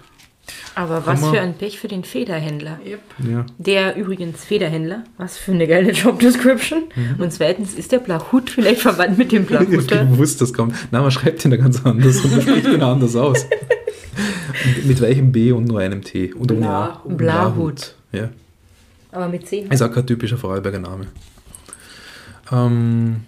[0.76, 1.34] Aber was Hammer.
[1.34, 2.80] für ein Pech für den Federhändler.
[2.86, 3.00] Yep.
[3.30, 3.46] Ja.
[3.58, 6.84] Der übrigens Federhändler, was für eine geile Job Description.
[7.18, 10.06] Und zweitens, ist der Blachut vielleicht verwandt mit dem Ich hab Blachuter?
[10.06, 10.76] gewusst, das kommt.
[10.92, 13.44] Nein, man schreibt ihn da ganz anders und man spricht ihn anders aus.
[13.44, 16.34] Und mit welchem B und nur einem T.
[16.34, 17.02] Und ohne A.
[17.06, 17.18] Blahut.
[17.18, 17.96] Blahut.
[18.12, 18.30] Ja.
[19.12, 19.66] Aber mit C.
[19.70, 21.08] Ist auch kein typischer Vorarlberger Name.
[22.52, 23.22] Ähm,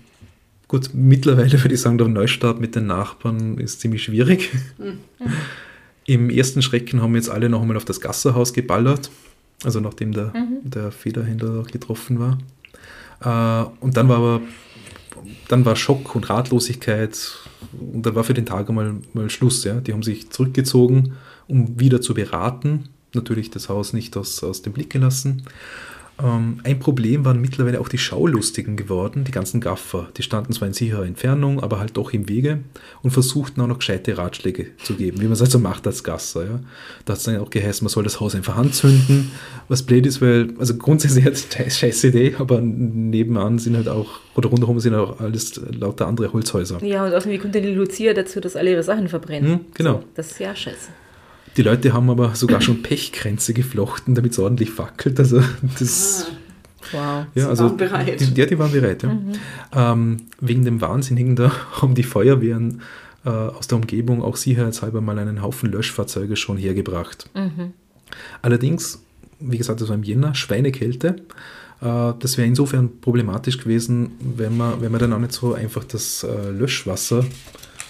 [0.67, 4.51] gut, mittlerweile würde ich sagen, der Neustart mit den Nachbarn ist ziemlich schwierig.
[6.07, 9.11] Im ersten Schrecken haben jetzt alle noch einmal auf das Gasserhaus geballert,
[9.63, 12.37] also nachdem der, der Federhändler getroffen war.
[13.21, 14.41] Äh, und dann war aber
[15.47, 17.37] dann war Schock und Ratlosigkeit
[17.79, 19.63] und dann war für den Tag einmal mal Schluss.
[19.63, 19.75] Ja.
[19.81, 21.13] Die haben sich zurückgezogen,
[21.47, 22.89] um wieder zu beraten.
[23.13, 25.43] Natürlich das Haus nicht aus, aus dem Blick gelassen.
[26.23, 30.09] Ähm, ein Problem waren mittlerweile auch die Schaulustigen geworden, die ganzen Gaffer.
[30.17, 32.59] Die standen zwar in sicherer Entfernung, aber halt doch im Wege
[33.03, 36.45] und versuchten auch noch gescheite Ratschläge zu geben, wie man es also macht als Gasser.
[36.45, 36.59] Ja.
[37.05, 39.31] Da hat es dann auch geheißen, man soll das Haus einfach anzünden,
[39.67, 43.87] was blöd ist, weil, also grundsätzlich hat es eine scheiß Idee, aber nebenan sind halt
[43.87, 46.83] auch, oder rundherum sind auch alles lauter andere Holzhäuser.
[46.83, 49.51] Ja, und außerdem, wie kommt denn die Lucia dazu, dass alle ihre Sachen verbrennen?
[49.51, 49.93] Hm, genau.
[49.93, 50.89] So, das ist ja scheiße.
[51.57, 55.19] Die Leute haben aber sogar schon Pechkränze geflochten, damit es ordentlich fackelt.
[55.19, 55.41] Also
[55.79, 56.27] das,
[56.91, 57.25] Wow.
[57.35, 58.21] ja, also waren bereit.
[58.21, 59.03] Die, ja, die waren bereit.
[59.03, 59.91] Ja.
[59.91, 62.81] Ähm, wegen dem Wahnsinnigen da haben die Feuerwehren
[63.25, 67.29] äh, aus der Umgebung auch sicherheitshalber mal einen Haufen Löschfahrzeuge schon hergebracht.
[68.41, 69.01] Allerdings,
[69.39, 71.17] wie gesagt, das war im Jänner, Schweinekälte.
[71.81, 75.83] Äh, das wäre insofern problematisch gewesen, wenn man, wenn man dann auch nicht so einfach
[75.83, 77.25] das äh, Löschwasser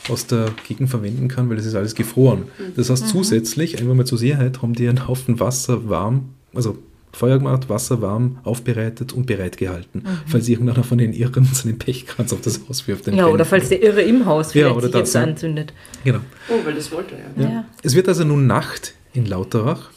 [0.10, 2.44] aus der Gegend verwenden kann, weil das ist alles gefroren.
[2.76, 6.78] Das heißt, zusätzlich, einfach mal zur Sicherheit, haben die einen Haufen Wasser warm, also
[7.14, 12.42] Feuer gemacht, Wasser warm, aufbereitet und bereitgehalten, falls irgendeiner von den Irren seinen Pechkranz auf
[12.42, 13.08] das Haus wirft.
[13.08, 13.50] den Ja, oder Brennenden.
[13.50, 15.24] falls der Irre im Haus Ja, vielleicht oder sich das, jetzt ja.
[15.24, 15.74] anzündet.
[16.04, 16.20] Genau.
[16.50, 17.44] Oh, weil das wollte er.
[17.44, 17.50] Ja.
[17.50, 17.66] Ja.
[17.82, 19.90] Es wird also nun Nacht in Lauterach.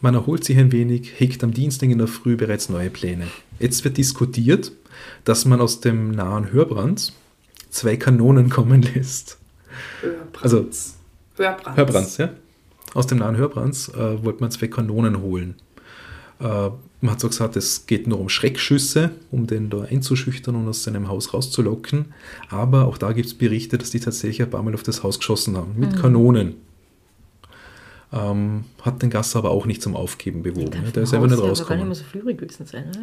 [0.00, 3.26] Man erholt sich ein wenig, hegt am Dienstag in der Früh bereits neue Pläne.
[3.58, 4.70] Jetzt wird diskutiert,
[5.24, 7.14] dass man aus dem nahen Hörbrand
[7.74, 9.38] zwei Kanonen kommen lässt.
[10.00, 10.42] Hörbrands.
[10.42, 10.66] Also-
[11.36, 11.76] Hörbrands.
[11.76, 12.30] Hörbrands, ja?
[12.94, 15.56] Aus dem nahen Hörbrands äh, wollte man zwei Kanonen holen.
[16.38, 16.44] Äh,
[17.00, 20.84] man hat so gesagt, es geht nur um Schreckschüsse, um den da einzuschüchtern und aus
[20.84, 22.14] seinem Haus rauszulocken.
[22.48, 25.18] Aber auch da gibt es Berichte, dass die tatsächlich ein paar Mal auf das Haus
[25.18, 26.54] geschossen haben, mit Kanonen.
[28.12, 30.84] ähm, hat den Gasser aber auch nicht zum Aufgeben bewogen.
[30.84, 31.88] Ja, der ist einfach nicht aber gar nicht rausgekommen.
[31.88, 32.04] mehr so
[32.36, 33.00] gewesen sein, oder?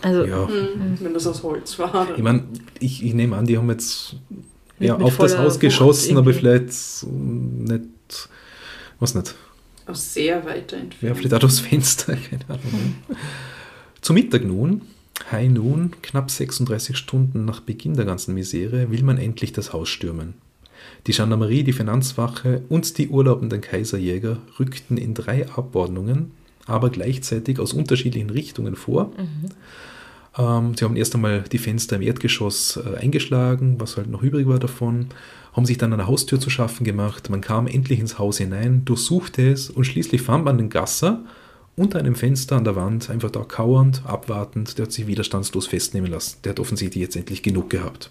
[0.00, 2.08] Also, Ja, Hm, Wenn das aus Holz war.
[2.16, 2.44] ich meine,
[2.80, 4.16] ich, ich nehme an, die haben jetzt
[4.78, 6.72] ja, mit auf das Haus Wucht geschossen, aber vielleicht
[7.06, 8.28] nicht,
[8.98, 9.34] was nicht,
[9.86, 11.16] Aus sehr weiter ja, Entfernung.
[11.16, 12.94] vielleicht auch durchs Fenster, keine Ahnung.
[14.00, 14.82] Zu Mittag nun,
[15.30, 19.88] High Noon, knapp 36 Stunden nach Beginn der ganzen Misere, will man endlich das Haus
[19.88, 20.34] stürmen.
[21.06, 26.32] Die Gendarmerie, die Finanzwache und die urlaubenden Kaiserjäger rückten in drei Abordnungen,
[26.66, 29.12] aber gleichzeitig aus unterschiedlichen Richtungen vor.
[30.38, 34.46] Ähm, sie haben erst einmal die Fenster im Erdgeschoss äh, eingeschlagen, was halt noch übrig
[34.46, 35.06] war davon,
[35.52, 37.28] haben sich dann eine Haustür zu schaffen gemacht.
[37.28, 41.24] Man kam endlich ins Haus hinein, durchsuchte es und schließlich fand man den Gasser
[41.76, 44.78] unter einem Fenster an der Wand, einfach da kauernd, abwartend.
[44.78, 46.38] Der hat sich widerstandslos festnehmen lassen.
[46.44, 48.10] Der hat offensichtlich jetzt endlich genug gehabt.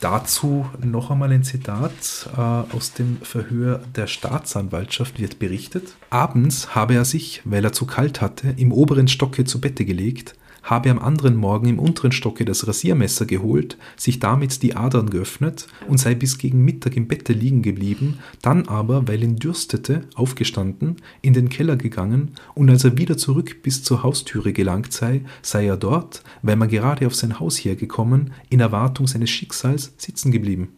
[0.00, 5.96] Dazu noch einmal ein Zitat äh, aus dem Verhör der Staatsanwaltschaft wird berichtet.
[6.10, 10.36] Abends habe er sich, weil er zu kalt hatte, im oberen Stocke zu Bette gelegt,
[10.62, 15.66] habe am anderen Morgen im unteren Stocke das Rasiermesser geholt, sich damit die Adern geöffnet
[15.86, 20.96] und sei bis gegen Mittag im Bette liegen geblieben, dann aber, weil ihn dürstete, aufgestanden,
[21.22, 25.66] in den Keller gegangen und als er wieder zurück bis zur Haustüre gelangt sei, sei
[25.66, 30.68] er dort, weil man gerade auf sein Haus hergekommen, in Erwartung seines Schicksals sitzen geblieben.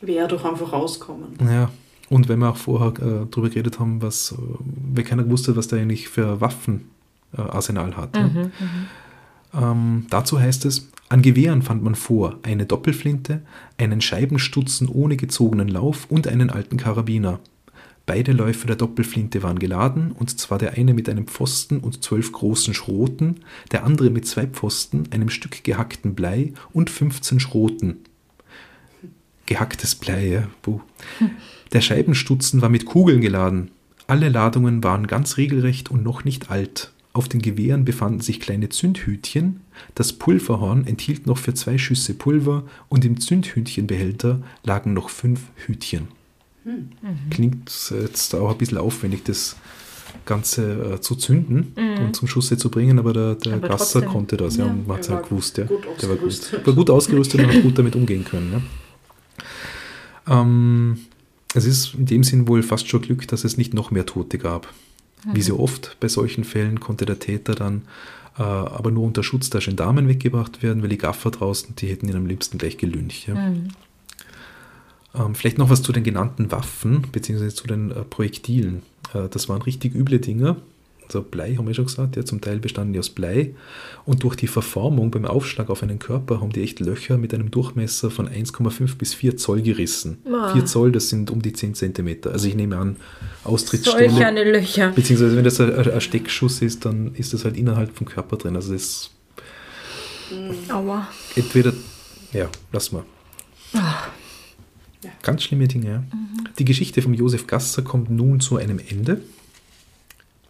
[0.00, 1.36] Wäre doch einfach rauskommen.
[1.40, 1.70] Ja,
[2.08, 4.36] und wenn wir auch vorher äh, darüber geredet haben, was, äh,
[4.92, 6.40] wer keiner gewusst hat, was der eigentlich für
[7.32, 8.16] Waffenarsenal hat.
[8.16, 8.50] Ja.
[9.52, 13.42] Ähm, dazu heißt es, an Gewehren fand man vor eine Doppelflinte,
[13.78, 17.40] einen Scheibenstutzen ohne gezogenen Lauf und einen alten Karabiner.
[18.06, 22.32] Beide Läufe der Doppelflinte waren geladen, und zwar der eine mit einem Pfosten und zwölf
[22.32, 23.40] großen Schroten,
[23.72, 27.98] der andere mit zwei Pfosten, einem Stück gehackten Blei und 15 Schroten.
[29.46, 30.48] Gehacktes Blei, ja.
[30.62, 30.80] Puh.
[31.72, 33.70] Der Scheibenstutzen war mit Kugeln geladen.
[34.06, 36.92] Alle Ladungen waren ganz regelrecht und noch nicht alt.
[37.12, 39.60] Auf den Gewehren befanden sich kleine Zündhütchen.
[39.96, 46.08] Das Pulverhorn enthielt noch für zwei Schüsse Pulver und im Zündhütchenbehälter lagen noch fünf Hütchen.
[47.30, 49.56] Klingt jetzt auch ein bisschen aufwendig, das
[50.26, 51.72] Ganze äh, zu zünden
[52.04, 54.08] und zum Schusse zu bringen, aber der, der Aber Gasser trotzdem.
[54.12, 54.70] konnte das, ja, Ja.
[54.70, 55.64] und man hat es Er halt war gewusst, ja.
[55.64, 56.66] gut Der war gut, ausgerüstet.
[56.66, 58.62] war gut ausgerüstet und hat gut damit umgehen können.
[60.28, 60.40] Ja.
[60.42, 60.98] Ähm,
[61.54, 64.38] es ist in dem Sinn wohl fast schon Glück, dass es nicht noch mehr Tote
[64.38, 64.72] gab.
[65.32, 67.82] Wie so oft bei solchen Fällen konnte der Täter dann
[68.38, 72.08] äh, aber nur unter Schutz der Gendarmen weggebracht werden, weil die Gaffer draußen, die hätten
[72.08, 73.28] ihn am liebsten gleich gelüncht.
[73.28, 73.52] Ja.
[75.14, 78.82] Ähm, vielleicht noch was zu den genannten Waffen, beziehungsweise zu den äh, Projektilen.
[79.12, 80.56] Äh, das waren richtig üble Dinger.
[81.10, 83.52] Also Blei, haben wir schon gesagt, ja, zum Teil bestanden die aus Blei.
[84.04, 87.50] Und durch die Verformung beim Aufschlag auf einen Körper haben die echt Löcher mit einem
[87.50, 90.18] Durchmesser von 1,5 bis 4 Zoll gerissen.
[90.32, 90.52] Ah.
[90.52, 92.30] 4 Zoll, das sind um die 10 Zentimeter.
[92.30, 92.96] Also ich nehme an,
[93.42, 94.24] solch Austrittsstelle.
[94.24, 94.92] eine Löcher.
[94.92, 98.54] Beziehungsweise wenn das ein, ein Steckschuss ist, dann ist das halt innerhalb vom Körper drin.
[98.54, 99.10] Also das ist
[100.70, 101.08] Aua.
[101.34, 101.72] entweder,
[102.32, 103.02] ja, lass mal.
[103.74, 104.04] Ah.
[105.22, 106.04] Ganz schlimme Dinge, ja.
[106.58, 109.22] Die Geschichte von Josef Gasser kommt nun zu einem Ende.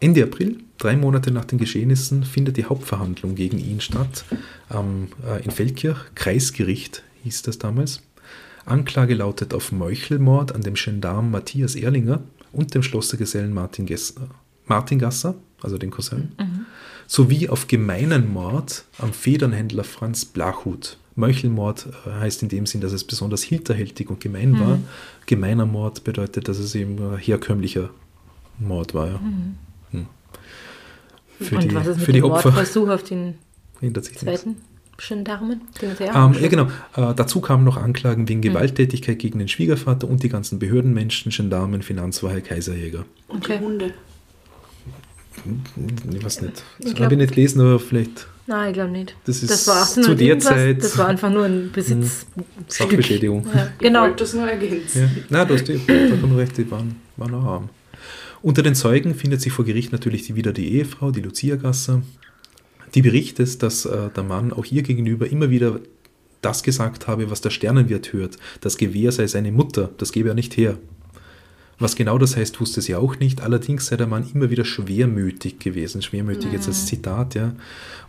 [0.00, 4.24] Ende April, drei Monate nach den Geschehnissen, findet die Hauptverhandlung gegen ihn statt.
[4.70, 8.02] Ähm, äh, in Feldkirch, Kreisgericht hieß das damals.
[8.64, 13.86] Anklage lautet auf Meuchelmord an dem Gendarm Matthias Erlinger und dem Schlossergesellen Martin,
[14.66, 16.32] Martin Gasser, also den Cousin,
[17.06, 20.96] sowie auf gemeinen Mord am Federnhändler Franz Blachut.
[21.16, 24.78] Meuchelmord äh, heißt in dem Sinn, dass es besonders hinterhältig und gemein war.
[25.26, 27.90] Gemeiner Mord bedeutet, dass es eben äh, herkömmlicher
[28.58, 29.08] Mord war.
[29.08, 29.20] Ja.
[29.92, 30.06] Hm.
[31.40, 33.34] Für Und die, was ist mit für die dem Opfer Mordversuch auf den
[34.02, 34.56] zweiten
[34.98, 35.62] Gendarmen?
[35.80, 36.64] Den sie Ähm, ja, genau.
[36.96, 41.82] Äh, dazu kamen noch Anklagen wegen Gewalttätigkeit gegen den Schwiegervater und die ganzen Behördenmenschen, Gendarmen,
[41.82, 43.04] Finanzwache, Kaiserjäger.
[43.28, 43.58] Und Okay.
[43.58, 43.94] die Hunde.
[46.12, 46.62] Ich weiß nicht.
[46.80, 49.14] Ich Das habe ich nicht gelesen, aber vielleicht Nein, ich glaube nicht.
[49.24, 50.38] Das ist war zu 1800 der.
[50.40, 52.26] Zeit- Das war einfach nur ein Besitz.
[52.66, 53.46] Sachbeschädigung.
[53.54, 54.02] Ja, Ich genau.
[54.02, 55.02] wollte das nur ergänzen.
[55.02, 57.68] Ja, na, du hast die, vollkommen recht, die waren, waren auch arm.
[58.42, 62.02] Unter den Zeugen findet sich vor Gericht natürlich die, wieder die Ehefrau, die Lucia Gasser.
[62.94, 65.80] Die berichtet, dass äh, der Mann auch ihr gegenüber immer wieder
[66.40, 68.38] das gesagt habe, was der Sternenwirt hört.
[68.62, 70.78] Das Gewehr sei seine Mutter, das gebe er nicht her.
[71.78, 73.40] Was genau das heißt, wusste sie auch nicht.
[73.42, 76.02] Allerdings sei der Mann immer wieder schwermütig gewesen.
[76.02, 77.54] Schwermütig jetzt als Zitat, ja.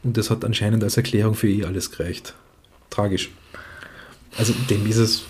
[0.03, 2.35] Und das hat anscheinend als Erklärung für eh alles gereicht.
[2.89, 3.29] Tragisch.
[4.37, 5.23] Also dem ist es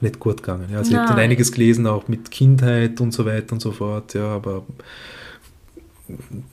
[0.00, 0.68] nicht gut gegangen.
[0.70, 0.78] Ja.
[0.78, 4.14] Also ich habe dann einiges gelesen, auch mit Kindheit und so weiter und so fort,
[4.14, 4.64] ja, aber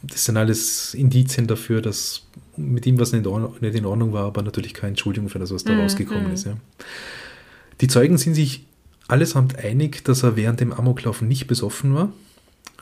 [0.03, 2.23] das sind alles Indizien dafür, dass
[2.55, 5.39] mit ihm was nicht in Ordnung, nicht in Ordnung war, aber natürlich keine Entschuldigung für
[5.39, 6.33] das, was da Mhm, rausgekommen mhm.
[6.33, 6.45] ist.
[6.45, 6.57] Ja.
[7.81, 8.65] Die Zeugen sind sich
[9.07, 12.13] Allesamt einig, dass er während dem Amoklaufen nicht besoffen war.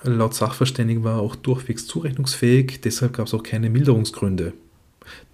[0.04, 4.54] Laut Sachverständigen war er auch durchwegs zurechnungsfähig, deshalb gab es auch keine Milderungsgründe.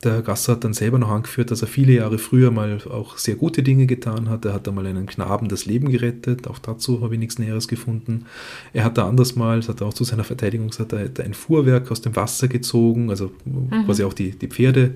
[0.03, 3.35] Der Gasser hat dann selber noch angeführt, dass er viele Jahre früher mal auch sehr
[3.35, 4.45] gute Dinge getan hat.
[4.45, 8.25] Er hat einmal einen Knaben das Leben gerettet, auch dazu habe ich nichts Näheres gefunden.
[8.73, 11.19] Er hat da anders mal, das hat er auch zu seiner Verteidigung gesagt, er hat
[11.19, 13.85] ein Fuhrwerk aus dem Wasser gezogen, also mhm.
[13.85, 14.95] quasi auch die, die Pferde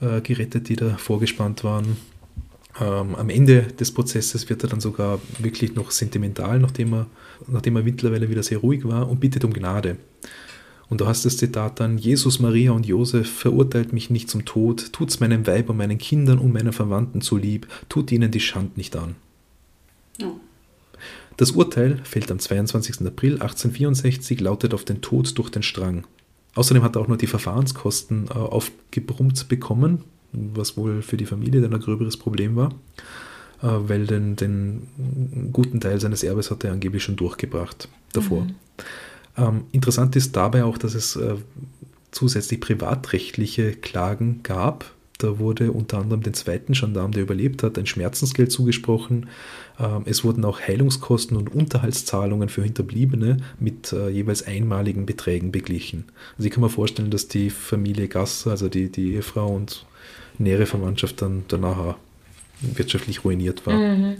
[0.00, 1.96] äh, gerettet, die da vorgespannt waren.
[2.80, 7.06] Ähm, am Ende des Prozesses wird er dann sogar wirklich noch sentimental, nachdem er,
[7.46, 9.96] nachdem er mittlerweile wieder sehr ruhig war, und bittet um Gnade.
[10.90, 14.92] Und du hast das Zitat dann, Jesus, Maria und Josef verurteilt mich nicht zum Tod,
[14.92, 18.96] tut's meinem Weib und meinen Kindern und meinen Verwandten zulieb, tut ihnen die Schand nicht
[18.96, 19.14] an.
[20.18, 20.32] Ja.
[21.36, 23.06] Das Urteil fällt am 22.
[23.06, 26.06] April 1864, lautet auf den Tod durch den Strang.
[26.56, 31.60] Außerdem hat er auch noch die Verfahrenskosten äh, aufgebrummt bekommen, was wohl für die Familie
[31.60, 32.70] dann ein gröberes Problem war,
[33.62, 38.42] äh, weil den, den guten Teil seines Erbes hat er angeblich schon durchgebracht davor.
[38.42, 38.54] Mhm.
[39.40, 41.36] Ähm, interessant ist dabei auch, dass es äh,
[42.10, 44.92] zusätzlich privatrechtliche Klagen gab.
[45.18, 49.28] Da wurde unter anderem den zweiten Gendarm, der überlebt hat, ein Schmerzensgeld zugesprochen.
[49.78, 56.04] Ähm, es wurden auch Heilungskosten und Unterhaltszahlungen für Hinterbliebene mit äh, jeweils einmaligen Beträgen beglichen.
[56.36, 59.84] Also ich kann mir vorstellen, dass die Familie Gasser, also die, die Ehefrau und
[60.38, 61.96] nähere Verwandtschaft dann danach
[62.62, 63.74] wirtschaftlich ruiniert war.
[63.74, 64.16] Mhm.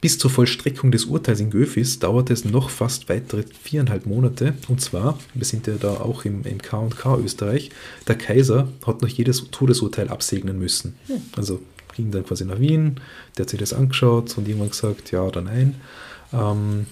[0.00, 4.54] Bis zur Vollstreckung des Urteils in Göfis dauerte es noch fast weitere viereinhalb Monate.
[4.68, 7.70] Und zwar, wir sind ja da auch im, im K&K Österreich,
[8.06, 10.94] der Kaiser hat noch jedes Todesurteil absegnen müssen.
[11.08, 11.22] Hm.
[11.36, 11.60] Also
[11.96, 13.00] ging dann quasi nach Wien,
[13.36, 15.74] der hat sich das angeschaut und irgendwann gesagt, ja oder nein.
[16.32, 16.86] Ähm,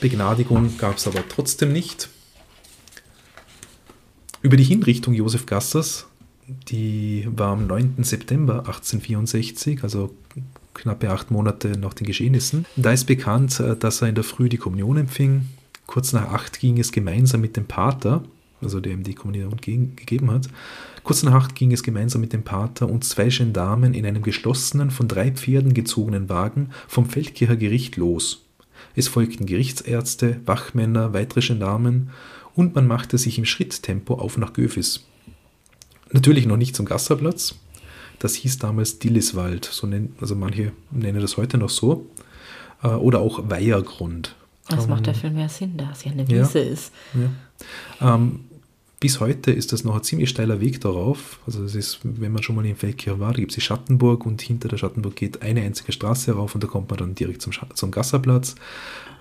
[0.00, 2.08] Begnadigung gab es aber trotzdem nicht.
[4.40, 6.06] Über die Hinrichtung Josef Gassers,
[6.68, 8.04] die war am 9.
[8.04, 10.14] September 1864, also
[10.78, 12.66] knappe acht Monate nach den Geschehnissen.
[12.76, 15.46] Da ist bekannt, äh, dass er in der Früh die Kommunion empfing.
[15.86, 18.22] Kurz nach acht ging es gemeinsam mit dem Pater,
[18.60, 20.48] also der ihm die Kommunion gegeben hat.
[21.02, 24.90] Kurz nach acht ging es gemeinsam mit dem Pater und zwei Gendarmen in einem geschlossenen,
[24.90, 28.44] von drei Pferden gezogenen Wagen vom Feldkircher Gericht los.
[28.94, 32.10] Es folgten Gerichtsärzte, Wachmänner, weitere Gendarmen
[32.54, 35.06] und man machte sich im Schritttempo auf nach Göfis.
[36.12, 37.54] Natürlich noch nicht zum Gasserplatz,
[38.18, 42.06] das hieß damals Dilliswald, so nennen, also manche nennen das heute noch so.
[42.82, 44.34] Äh, oder auch Weihergrund.
[44.68, 46.92] Das ähm, macht ja viel mehr Sinn, da es ja eine Wiese ja, ist.
[48.00, 48.14] Ja.
[48.14, 48.40] Ähm,
[49.00, 51.38] bis heute ist das noch ein ziemlich steiler Weg darauf.
[51.46, 54.26] Also es ist, wenn man schon mal in Feldkirch war, da gibt es die Schattenburg
[54.26, 57.42] und hinter der Schattenburg geht eine einzige Straße rauf und da kommt man dann direkt
[57.42, 58.56] zum, zum Gasserplatz.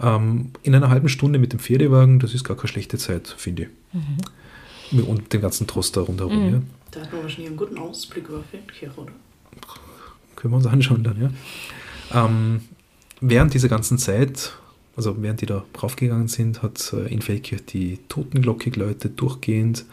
[0.01, 3.63] Ähm, in einer halben Stunde mit dem Pferdewagen, das ist gar keine schlechte Zeit, finde
[3.63, 3.69] ich.
[3.93, 4.17] Mhm.
[4.91, 6.47] Und dem ganzen Trost da rundherum.
[6.47, 6.53] Mhm.
[6.53, 6.61] Ja.
[6.91, 9.11] Da hat man wahrscheinlich einen guten Ausblick über Feldkirch, oder?
[10.35, 12.25] Können wir uns anschauen dann, ja.
[12.25, 12.61] Ähm,
[13.19, 14.53] während dieser ganzen Zeit,
[14.95, 19.85] also während die da raufgegangen sind, hat äh, in Feldkirch die Totenglocke geläutet, durchgehend.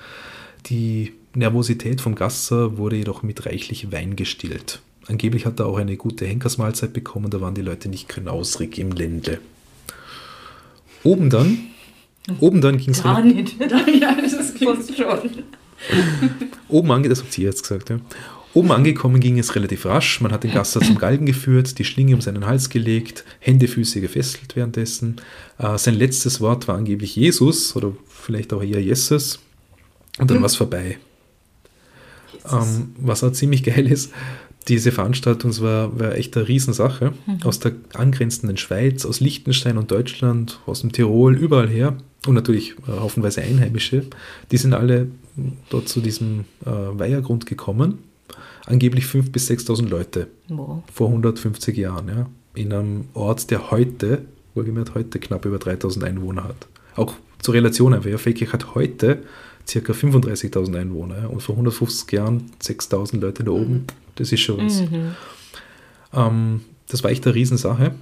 [0.66, 4.80] Die Nervosität vom Gasser wurde jedoch mit reichlich Wein gestillt.
[5.06, 8.92] Angeblich hat er auch eine gute Henkersmahlzeit bekommen, da waren die Leute nicht knausrig im
[8.92, 9.40] Ländle.
[11.02, 11.58] Oben dann,
[12.40, 13.02] oben dann ging es...
[13.02, 13.56] Gar nicht.
[13.60, 15.30] ja, das klingt schon.
[16.68, 18.00] Oben angekommen, das habt ihr jetzt gesagt, ja.
[18.54, 20.20] Oben angekommen ging es relativ rasch.
[20.20, 24.00] Man hat den Gasser zum Galgen geführt, die Schlinge um seinen Hals gelegt, Hände, Füße
[24.00, 25.16] gefesselt währenddessen.
[25.58, 29.40] Äh, sein letztes Wort war angeblich Jesus oder vielleicht auch eher Jesus.
[30.20, 30.42] Und dann mhm.
[30.42, 30.98] war es vorbei.
[32.50, 34.12] Ähm, was auch ziemlich geil ist,
[34.68, 37.12] diese Veranstaltung war, war echt eine Riesensache.
[37.26, 37.42] Mhm.
[37.44, 41.96] Aus der angrenzenden Schweiz, aus Liechtenstein und Deutschland, aus dem Tirol, überall her.
[42.26, 44.06] Und natürlich äh, haufenweise Einheimische.
[44.50, 45.08] Die sind alle
[45.68, 47.98] dort zu diesem äh, Weihergrund gekommen.
[48.66, 50.28] Angeblich 5.000 bis 6.000 Leute.
[50.48, 50.82] Wow.
[50.92, 52.08] Vor 150 Jahren.
[52.08, 52.26] Ja.
[52.54, 54.22] In einem Ort, der heute,
[54.54, 56.66] wohlgemerkt heute, knapp über 3.000 Einwohner hat.
[56.96, 58.08] Auch zur Relation einfach.
[58.08, 59.22] Ja, Feldkirch hat heute
[59.66, 59.92] ca.
[59.92, 61.30] 35.000 Einwohner.
[61.30, 63.72] Und vor 150 Jahren 6.000 Leute da oben.
[63.72, 64.80] Mhm das ist schon was.
[64.80, 65.14] Mhm.
[66.12, 67.94] Ähm, das war echt eine Riesensache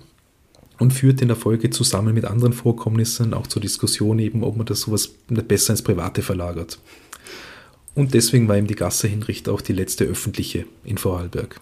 [0.79, 4.67] und führte in der Folge zusammen mit anderen Vorkommnissen auch zur Diskussion eben, ob man
[4.67, 6.79] das sowas besser ins Private verlagert.
[7.95, 11.61] Und deswegen war ihm die Gasser-Hinricht auch die letzte öffentliche in Vorarlberg.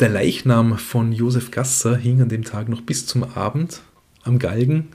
[0.00, 3.80] Der Leichnam von Josef Gasser hing an dem Tag noch bis zum Abend
[4.22, 4.88] am Galgen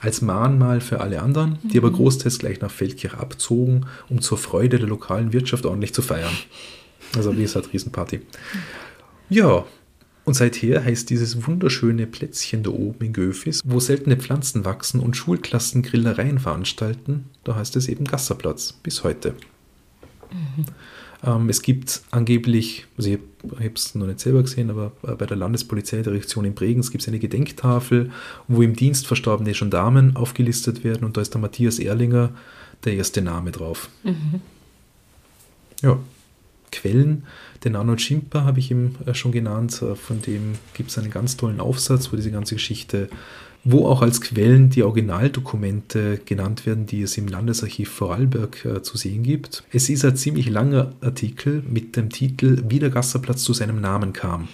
[0.00, 1.96] als Mahnmal für alle anderen, die aber mhm.
[1.96, 6.32] großteils gleich nach Feldkirch abzogen, um zur Freude der lokalen Wirtschaft ordentlich zu feiern.
[7.16, 8.20] Also wie gesagt, Riesenparty.
[9.28, 9.64] Ja,
[10.24, 15.16] und seither heißt dieses wunderschöne Plätzchen da oben in Göfis, wo seltene Pflanzen wachsen und
[15.16, 19.34] Schulklassen Grillereien veranstalten, da heißt es eben Gasserplatz bis heute.
[20.30, 20.66] Mhm.
[21.24, 23.18] Ähm, es gibt angeblich, also ich
[23.56, 27.08] habe es noch nicht selber gesehen, aber äh, bei der Landespolizeidirektion in Bregenz gibt es
[27.08, 28.10] eine Gedenktafel,
[28.48, 32.30] wo im Dienst verstorbene Gendarmen aufgelistet werden und da ist der Matthias Erlinger
[32.84, 33.90] der erste Name drauf.
[35.82, 35.98] Ja,
[36.72, 37.24] Quellen,
[37.64, 41.10] den Arnold Schimper habe ich ihm äh, schon genannt, äh, von dem gibt es einen
[41.10, 43.08] ganz tollen Aufsatz, wo diese ganze Geschichte,
[43.64, 48.96] wo auch als Quellen die Originaldokumente genannt werden, die es im Landesarchiv Vorarlberg äh, zu
[48.96, 49.64] sehen gibt.
[49.72, 54.12] Es ist ein ziemlich langer Artikel mit dem Titel Wie der Gasserplatz zu seinem Namen
[54.12, 54.48] kam.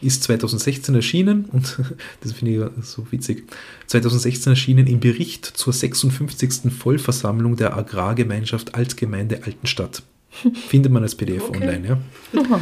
[0.00, 1.78] Ist 2016 erschienen und
[2.22, 3.44] das finde ich so witzig.
[3.86, 6.72] 2016 erschienen im Bericht zur 56.
[6.72, 10.02] Vollversammlung der Agrargemeinschaft Altgemeinde Altenstadt.
[10.68, 11.62] Findet man als PDF Okay.
[11.62, 12.60] online, ja.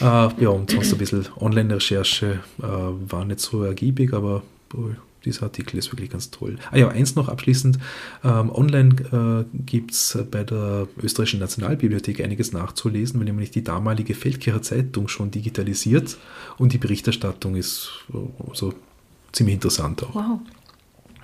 [0.00, 4.42] Äh, ja, und sonst ein bisschen Online-Recherche äh, war nicht so ergiebig, aber
[5.24, 6.58] dieser Artikel ist wirklich ganz toll.
[6.70, 7.78] Ah ja, eins noch abschließend.
[8.24, 14.14] Ähm, online äh, gibt es bei der Österreichischen Nationalbibliothek einiges nachzulesen, weil nämlich die damalige
[14.14, 16.16] Feldkircher Zeitung schon digitalisiert
[16.56, 18.16] und die Berichterstattung ist äh,
[18.54, 18.72] so
[19.32, 20.14] ziemlich interessant auch.
[20.14, 20.40] Wow.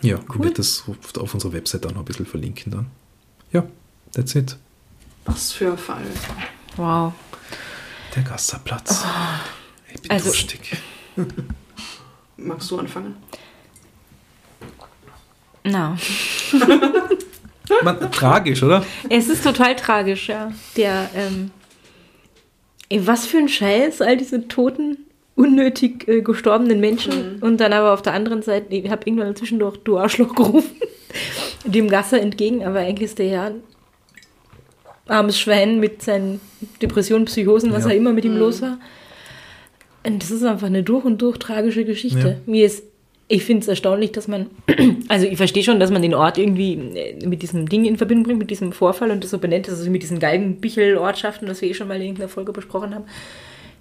[0.03, 2.87] Ja, ich werde das auf, auf unserer Website auch noch ein bisschen verlinken dann.
[3.53, 3.65] Ja,
[4.13, 4.57] that's it.
[5.25, 6.05] Was für ein Fall.
[6.77, 7.15] Wow.
[8.15, 9.05] Der Gasserplatz.
[9.95, 10.77] ich bin Also- durstig.
[12.37, 13.17] Magst du anfangen?
[15.65, 15.97] Na.
[17.83, 18.85] Man, tragisch, oder?
[19.09, 20.53] Es ist total tragisch, ja.
[20.77, 21.51] Der, ähm,
[22.89, 24.99] ey, was für ein Scheiß, all diese toten,
[25.35, 27.41] unnötig äh, gestorbenen Menschen.
[27.43, 30.77] Und dann aber auf der anderen Seite, ich habe irgendwann zwischendurch du Arschloch gerufen,
[31.65, 33.63] dem Gasser entgegen, aber eigentlich ist der ja ein
[35.09, 36.41] armes Schwein mit seinen
[36.81, 37.91] Depressionen, Psychosen, was Ja.
[37.91, 38.79] er immer mit ihm los war.
[40.07, 42.37] Und das ist einfach eine durch und durch tragische Geschichte.
[42.47, 42.85] Mir ist,
[43.29, 44.47] ich finde es erstaunlich, dass man,
[45.09, 48.25] also ich verstehe schon, dass man den Ort irgendwie äh, mit diesem Ding in Verbindung
[48.25, 51.75] bringt, mit diesem Vorfall und das so benennt, also mit diesen Galgenbichel-Ortschaften, das wir eh
[51.75, 53.05] schon mal in irgendeiner Folge besprochen haben.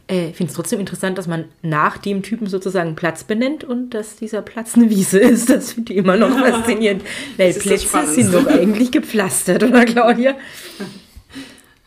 [0.07, 3.63] Äh, Ich finde es trotzdem interessant, dass man nach dem Typen sozusagen einen Platz benennt
[3.63, 5.49] und dass dieser Platz eine Wiese ist.
[5.49, 7.03] Das finde ich immer noch faszinierend.
[7.37, 10.35] Weil Plätze sind doch eigentlich gepflastert, oder Claudia?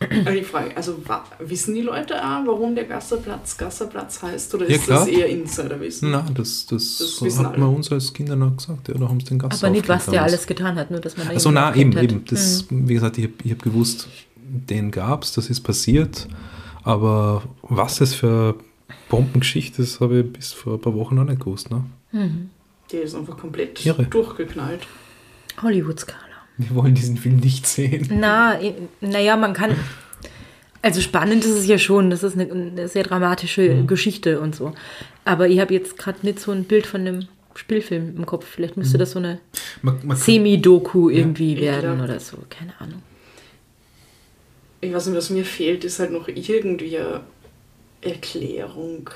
[0.01, 0.97] Aber die Frage, also
[1.39, 4.55] wissen die Leute auch, warum der Gasserplatz Gasserplatz heißt?
[4.55, 4.99] Oder Ja, ist klar.
[4.99, 6.11] das eher Insiderwissen?
[6.11, 7.57] Nein, das, das, Das hat alle.
[7.57, 8.87] man uns als Kinder noch gesagt.
[8.87, 11.17] Ja, da haben sie den Gast Aber nicht, was der alles getan hat, nur dass
[11.17, 12.03] man da Also erkannt eben, hat.
[12.03, 12.25] eben.
[12.25, 16.27] Das, Wie gesagt, ich habe hab gewusst, den gab es, das ist passiert.
[16.83, 18.55] Aber was es für
[19.09, 21.69] Bombengeschichte ist, habe ich bis vor ein paar Wochen noch nicht gewusst.
[21.71, 21.83] Ne?
[22.91, 24.05] Der ist einfach komplett Irre.
[24.05, 24.87] durchgeknallt.
[25.61, 26.19] Hollywood-Skala.
[26.59, 28.09] Wir wollen diesen Film nicht sehen.
[28.11, 28.59] Na,
[28.99, 29.75] naja, man kann.
[30.81, 34.73] Also spannend ist es ja schon, das ist eine, eine sehr dramatische Geschichte und so.
[35.25, 38.45] Aber ich habe jetzt gerade nicht so ein Bild von einem Spielfilm im Kopf.
[38.45, 39.39] Vielleicht müsste das so eine
[40.13, 42.37] Semi-Doku irgendwie ich werden glaub- oder so.
[42.49, 43.01] Keine Ahnung.
[44.81, 46.97] Ich weiß nicht, was mir fehlt, ist halt noch irgendwie
[48.01, 49.09] Erklärung.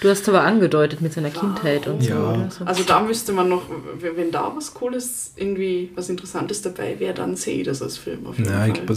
[0.00, 2.08] Du hast aber angedeutet mit seiner Kindheit und so.
[2.10, 2.50] Ja.
[2.50, 2.64] So.
[2.64, 3.62] Also da müsste man noch,
[4.00, 8.26] wenn da was Cooles, irgendwie was Interessantes dabei wäre, dann sehe ich das als Film
[8.26, 8.68] auf jeden Nein, Fall.
[8.68, 8.92] ich glaube,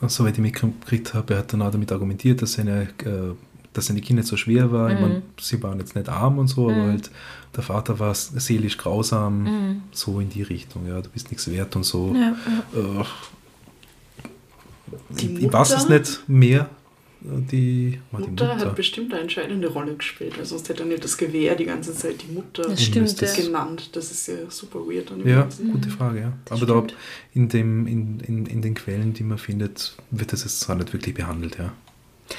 [0.00, 3.34] also, soweit ich mitgekriegt habe, er hat dann auch damit argumentiert, dass seine, äh,
[3.72, 4.90] dass seine Kindheit so schwer war.
[4.92, 7.10] Ich meine, sie waren jetzt nicht arm und so, aber halt
[7.56, 10.86] der Vater war seelisch grausam, so in die Richtung.
[10.86, 12.14] Ja, du bist nichts wert und so.
[12.14, 12.30] ja,
[12.78, 13.04] Äh,
[15.10, 16.68] Die ich, ich weiß es nicht mehr.
[17.24, 21.04] Die, oh, die Mutter, hat bestimmt eine entscheidende Rolle gespielt, weil sonst hätte er nicht
[21.04, 23.22] das Gewehr die ganze Zeit die Mutter das stimmt.
[23.22, 23.90] es genannt.
[23.92, 25.12] Das ist ja super weird.
[25.24, 25.70] Ja, Ganzen.
[25.70, 26.32] gute Frage, ja.
[26.46, 26.94] Das Aber da
[27.32, 30.92] in, dem, in, in, in den Quellen, die man findet, wird das jetzt auch nicht
[30.92, 31.72] wirklich behandelt, ja.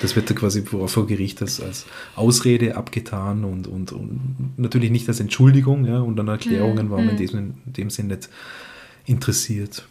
[0.02, 5.08] Das wird da quasi vor Gericht als, als Ausrede abgetan und, und, und natürlich nicht
[5.08, 8.30] als Entschuldigung, ja, und an Erklärungen war man in dem, in dem Sinn nicht
[9.06, 9.88] interessiert.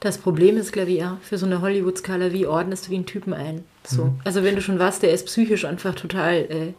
[0.00, 3.32] Das Problem ist, glaube ich, ja, für so eine Hollywood-Skala, wie ordnest du den Typen
[3.32, 3.62] ein?
[3.86, 4.04] So.
[4.06, 4.20] Mhm.
[4.24, 6.72] Also wenn du schon weißt, der ist psychisch einfach total äh,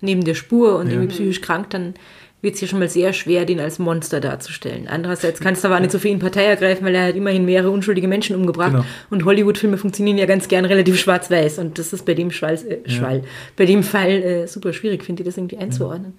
[0.00, 0.92] neben der Spur und Ja.
[0.94, 1.94] irgendwie psychisch krank, dann
[2.42, 4.86] wird es ja schon mal sehr schwer, den als Monster darzustellen.
[4.88, 7.44] Andererseits kannst du aber auch nicht so viel in Partei ergreifen, weil er hat immerhin
[7.46, 8.72] mehrere unschuldige Menschen umgebracht.
[8.72, 8.84] Genau.
[9.10, 11.58] Und Hollywood-Filme funktionieren ja ganz gern relativ schwarz-weiß.
[11.58, 13.24] Und das ist bei dem Schwall, äh, Schwall,
[13.56, 16.12] bei dem Fall äh, super schwierig, finde ich, das irgendwie einzuordnen.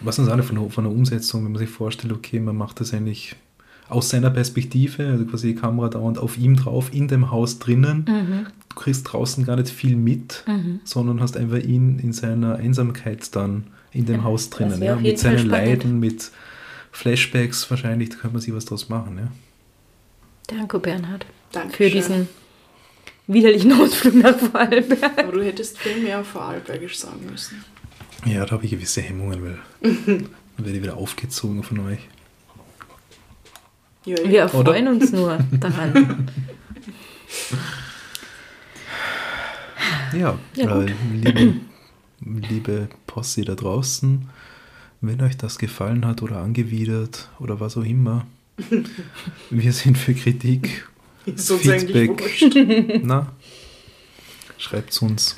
[0.00, 2.56] Was uns auch nicht von, der- von der Umsetzung, wenn man sich vorstellt, okay, man
[2.56, 3.36] macht das eigentlich
[3.92, 8.04] aus seiner Perspektive, also quasi die Kamera dauernd auf ihm drauf, in dem Haus drinnen.
[8.08, 8.46] Mhm.
[8.70, 10.44] Du kriegst draußen gar nicht viel mit,
[10.84, 14.82] sondern hast einfach ihn in seiner Einsamkeit dann in dem Haus drinnen.
[14.82, 15.46] Ja, mit seinen.
[15.46, 16.30] Leiden, mit
[16.90, 19.18] Flashbacks wahrscheinlich, da könnte man sich was draus machen.
[19.18, 19.28] Ja.
[20.46, 21.86] Danke, Bernhard, Dankeschön.
[21.86, 22.28] für diesen
[23.26, 25.18] widerlichen Ausflug nach Vorarlberg.
[25.18, 27.64] Aber du hättest viel mehr Vorarlbergisch sagen müssen.
[28.24, 32.00] Ja, da habe ich gewisse Hemmungen, weil dann werde ich wieder aufgezogen von euch.
[34.04, 36.28] Ja, Wir erfreuen uns nur daran.
[40.12, 41.54] Ja, Ja, äh, liebe,
[42.20, 44.28] liebe Posse da draußen,
[45.00, 48.26] wenn euch das gefallen hat oder angewidert oder was auch immer,
[49.50, 50.86] wir sind für Kritik.
[51.24, 52.20] Ist uns Feedback.
[52.20, 52.54] wurscht.
[53.04, 53.32] Na,
[54.58, 55.36] schreibt uns.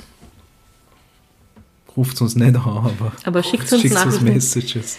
[1.95, 4.25] Ruft uns nicht an, aber Aber schickt uns schickt uns Nachrichten.
[4.25, 4.97] Messages.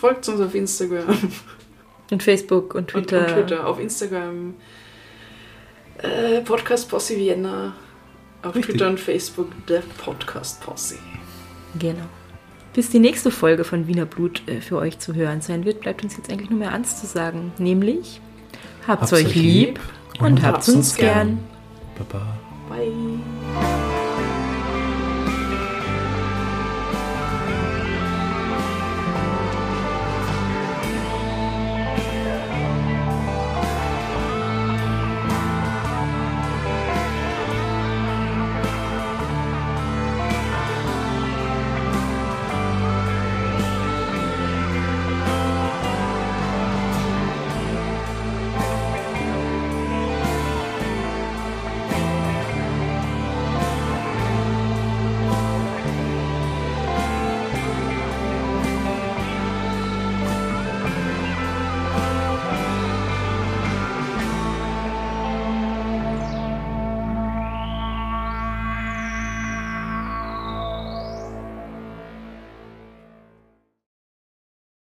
[0.00, 1.16] Folgt uns auf Instagram
[2.10, 3.26] Und Facebook und und, Twitter.
[3.26, 3.66] und Twitter.
[3.66, 4.54] Auf Instagram
[5.98, 7.74] äh, Podcast Posse Vienna.
[8.42, 8.76] Auf Richtig.
[8.76, 10.96] Twitter und Facebook der Podcast Posse.
[11.78, 12.06] Genau.
[12.72, 16.02] Bis die nächste Folge von Wiener Blut äh, für euch zu hören sein wird, bleibt
[16.02, 17.52] uns jetzt eigentlich nur mehr eins zu sagen.
[17.58, 18.20] Nämlich,
[18.86, 19.78] habt's, euch lieb
[20.18, 21.40] und, habt's uns gern.
[21.98, 22.38] Baba.
[22.70, 23.99] Bye.